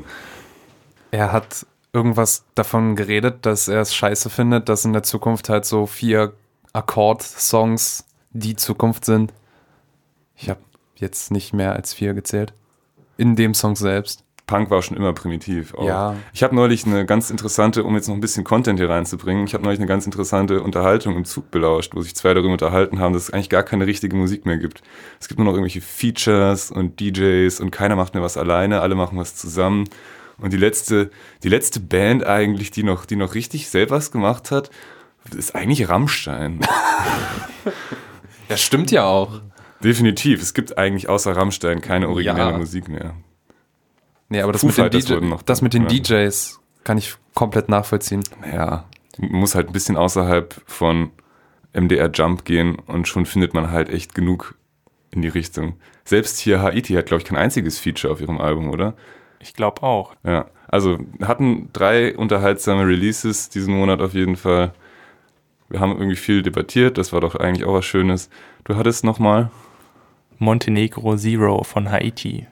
Er 1.10 1.32
hat 1.32 1.66
irgendwas 1.94 2.44
davon 2.54 2.96
geredet, 2.96 3.46
dass 3.46 3.68
er 3.68 3.80
es 3.80 3.94
scheiße 3.94 4.28
findet, 4.28 4.68
dass 4.68 4.84
in 4.84 4.92
der 4.92 5.04
Zukunft 5.04 5.48
halt 5.48 5.64
so 5.64 5.86
vier 5.86 6.32
Akkord-Songs 6.72 8.04
die 8.30 8.56
Zukunft 8.56 9.04
sind. 9.04 9.32
Ich 10.36 10.50
habe 10.50 10.60
jetzt 10.96 11.30
nicht 11.30 11.52
mehr 11.52 11.74
als 11.74 11.94
vier 11.94 12.14
gezählt. 12.14 12.52
In 13.16 13.36
dem 13.36 13.54
Song 13.54 13.76
selbst. 13.76 14.24
Punk 14.46 14.70
war 14.70 14.82
schon 14.82 14.96
immer 14.96 15.14
primitiv. 15.14 15.72
Auch. 15.74 15.86
Ja. 15.86 16.16
Ich 16.34 16.42
habe 16.42 16.54
neulich 16.54 16.84
eine 16.84 17.06
ganz 17.06 17.30
interessante, 17.30 17.84
um 17.84 17.94
jetzt 17.94 18.08
noch 18.08 18.14
ein 18.14 18.20
bisschen 18.20 18.44
Content 18.44 18.78
hier 18.78 18.90
reinzubringen, 18.90 19.46
ich 19.46 19.54
habe 19.54 19.64
neulich 19.64 19.78
eine 19.78 19.86
ganz 19.86 20.04
interessante 20.04 20.62
Unterhaltung 20.62 21.16
im 21.16 21.24
Zug 21.24 21.50
belauscht, 21.50 21.94
wo 21.94 22.02
sich 22.02 22.14
zwei 22.14 22.34
darüber 22.34 22.52
unterhalten 22.52 22.98
haben, 22.98 23.14
dass 23.14 23.22
es 23.22 23.30
eigentlich 23.30 23.48
gar 23.48 23.62
keine 23.62 23.86
richtige 23.86 24.16
Musik 24.16 24.44
mehr 24.44 24.58
gibt. 24.58 24.82
Es 25.18 25.28
gibt 25.28 25.38
nur 25.38 25.46
noch 25.46 25.54
irgendwelche 25.54 25.80
Features 25.80 26.70
und 26.70 27.00
DJs 27.00 27.58
und 27.60 27.70
keiner 27.70 27.96
macht 27.96 28.12
mehr 28.12 28.22
was 28.22 28.36
alleine, 28.36 28.82
alle 28.82 28.96
machen 28.96 29.16
was 29.16 29.34
zusammen. 29.34 29.88
Und 30.38 30.52
die 30.52 30.56
letzte, 30.56 31.10
die 31.42 31.48
letzte 31.48 31.80
Band 31.80 32.24
eigentlich, 32.24 32.70
die 32.70 32.82
noch, 32.82 33.06
die 33.06 33.16
noch 33.16 33.34
richtig 33.34 33.68
selber 33.68 33.96
was 33.96 34.10
gemacht 34.10 34.50
hat, 34.50 34.70
ist 35.36 35.54
eigentlich 35.54 35.88
Rammstein. 35.88 36.60
Das 38.48 38.60
stimmt 38.60 38.90
ja 38.90 39.06
auch. 39.06 39.40
Definitiv. 39.82 40.42
Es 40.42 40.52
gibt 40.52 40.76
eigentlich 40.76 41.08
außer 41.08 41.34
Rammstein 41.34 41.80
keine 41.80 42.08
originelle 42.10 42.50
Ja. 42.50 42.58
Musik 42.58 42.88
mehr. 42.88 43.14
Nee, 44.28 44.42
aber 44.42 44.52
das, 44.52 44.60
Foo 44.60 44.66
mit 44.66 44.76
den, 44.76 44.90
DJ 44.90 45.36
das 45.46 45.62
mit 45.62 45.74
den. 45.74 45.88
DJs 45.88 46.60
kann 46.84 46.98
ich 46.98 47.16
komplett 47.34 47.68
nachvollziehen. 47.68 48.22
Ja, 48.50 48.84
muss 49.18 49.54
halt 49.54 49.68
ein 49.68 49.72
bisschen 49.72 49.96
außerhalb 49.96 50.60
von 50.66 51.10
MDR 51.72 52.10
Jump 52.12 52.44
gehen 52.44 52.76
und 52.76 53.08
schon 53.08 53.26
findet 53.26 53.54
man 53.54 53.70
halt 53.70 53.88
echt 53.88 54.14
genug 54.14 54.54
in 55.10 55.22
die 55.22 55.28
Richtung. 55.28 55.76
Selbst 56.04 56.38
hier 56.38 56.62
Haiti 56.62 56.94
hat, 56.94 57.06
glaube 57.06 57.22
ich, 57.22 57.28
kein 57.28 57.38
einziges 57.38 57.78
Feature 57.78 58.12
auf 58.12 58.20
ihrem 58.20 58.40
Album, 58.40 58.70
oder? 58.70 58.94
Ich 59.44 59.52
glaube 59.52 59.82
auch. 59.82 60.14
Ja, 60.24 60.46
also 60.68 60.98
hatten 61.22 61.68
drei 61.74 62.16
unterhaltsame 62.16 62.86
Releases 62.86 63.50
diesen 63.50 63.76
Monat 63.76 64.00
auf 64.00 64.14
jeden 64.14 64.36
Fall. 64.36 64.72
Wir 65.68 65.80
haben 65.80 65.92
irgendwie 65.92 66.16
viel 66.16 66.42
debattiert, 66.42 66.96
das 66.96 67.12
war 67.12 67.20
doch 67.20 67.34
eigentlich 67.34 67.66
auch 67.66 67.74
was 67.74 67.84
Schönes. 67.84 68.30
Du 68.64 68.76
hattest 68.76 69.04
nochmal, 69.04 69.50
Montenegro 70.38 71.16
Zero 71.16 71.62
von 71.62 71.90
Haiti. 71.90 72.46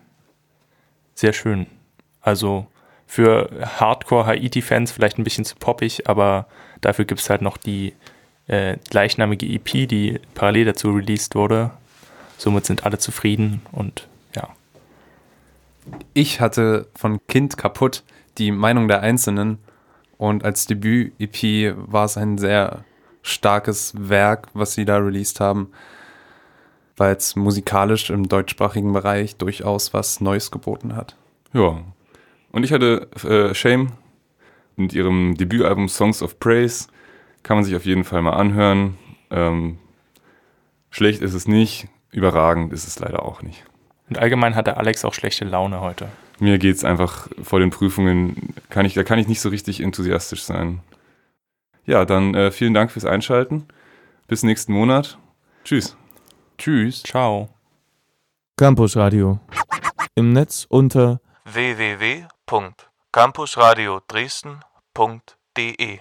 Sehr 1.15 1.33
schön. 1.33 1.67
Also 2.21 2.67
für 3.07 3.49
Hardcore-Haiti-Fans 3.79 4.93
vielleicht 4.93 5.19
ein 5.19 5.25
bisschen 5.25 5.47
zu 5.47 5.57
poppig, 5.57 6.09
aber 6.09 6.47
dafür 6.83 7.07
gibt 7.07 7.21
es 7.21 7.31
halt 7.31 7.41
noch 7.41 7.57
die 7.57 7.95
äh, 8.49 8.77
gleichnamige 8.91 9.47
EP, 9.47 9.89
die 9.89 10.21
parallel 10.35 10.67
dazu 10.67 10.91
released 10.91 11.35
wurde. 11.35 11.71
Somit 12.37 12.67
sind 12.67 12.85
alle 12.85 12.99
zufrieden 12.99 13.63
und. 13.73 14.09
Ich 16.14 16.40
hatte 16.40 16.88
von 16.95 17.25
Kind 17.27 17.57
kaputt 17.57 18.05
die 18.38 18.51
Meinung 18.51 18.88
der 18.88 19.00
Einzelnen 19.00 19.59
und 20.19 20.44
als 20.44 20.67
Debüt-EP 20.67 21.75
war 21.77 22.04
es 22.04 22.17
ein 22.17 22.38
sehr 22.38 22.85
starkes 23.23 23.94
Werk, 23.96 24.48
was 24.54 24.75
sie 24.75 24.85
da 24.85 24.98
released 24.98 25.40
haben, 25.40 25.73
weil 26.96 27.17
es 27.17 27.37
musikalisch 27.37 28.11
im 28.11 28.29
deutschsprachigen 28.29 28.92
Bereich 28.92 29.37
durchaus 29.37 29.94
was 29.94 30.21
Neues 30.21 30.50
geboten 30.50 30.94
hat. 30.94 31.17
ja. 31.52 31.83
Und 32.52 32.65
ich 32.65 32.73
hatte 32.73 33.09
äh, 33.25 33.54
Shame 33.54 33.92
mit 34.77 34.92
ihrem 34.92 35.37
Debütalbum 35.37 35.88
Songs 35.88 36.23
of 36.23 36.38
Praise. 36.38 36.88
Kann 37.42 37.57
man 37.57 37.65
sich 37.65 37.75
auf 37.75 37.87
jeden 37.87 38.04
Fall 38.04 38.21
mal 38.21 38.35
anhören. 38.35 38.98
Ähm, 39.31 39.79
schlecht 40.90 41.23
ist 41.23 41.33
es 41.33 41.48
nicht, 41.48 41.88
überragend 42.11 42.73
ist 42.75 42.87
es 42.87 42.98
leider 42.98 43.25
auch 43.25 43.40
nicht. 43.40 43.65
Und 44.13 44.19
allgemein 44.19 44.54
hatte 44.56 44.77
Alex 44.77 45.06
auch 45.06 45.15
schlechte 45.15 45.46
Laune 45.46 45.81
heute. 45.81 46.06
Mir 46.38 46.58
geht 46.58 46.77
es 46.77 46.85
einfach 46.85 47.29
vor 47.42 47.60
den 47.60 47.71
Prüfungen, 47.71 48.52
kann 48.69 48.85
ich, 48.85 48.92
da 48.92 49.04
kann 49.04 49.19
ich 49.19 49.27
nicht 49.27 49.40
so 49.40 49.48
richtig 49.48 49.81
enthusiastisch 49.81 50.42
sein. 50.42 50.81
Ja, 51.87 52.04
dann 52.04 52.35
äh, 52.35 52.50
vielen 52.50 52.75
Dank 52.75 52.90
fürs 52.90 53.06
Einschalten. 53.06 53.69
Bis 54.29 54.42
nächsten 54.42 54.75
Monat. 54.75 55.17
Tschüss. 55.65 55.96
Tschüss. 56.58 57.04
Ciao. 57.04 57.48
Campus 58.58 58.98
Radio. 58.98 59.40
Im 60.15 60.35
Netz 60.35 60.67
unter 60.69 61.23
www.campusradio 61.46 64.02
Dresden.de 64.08 66.00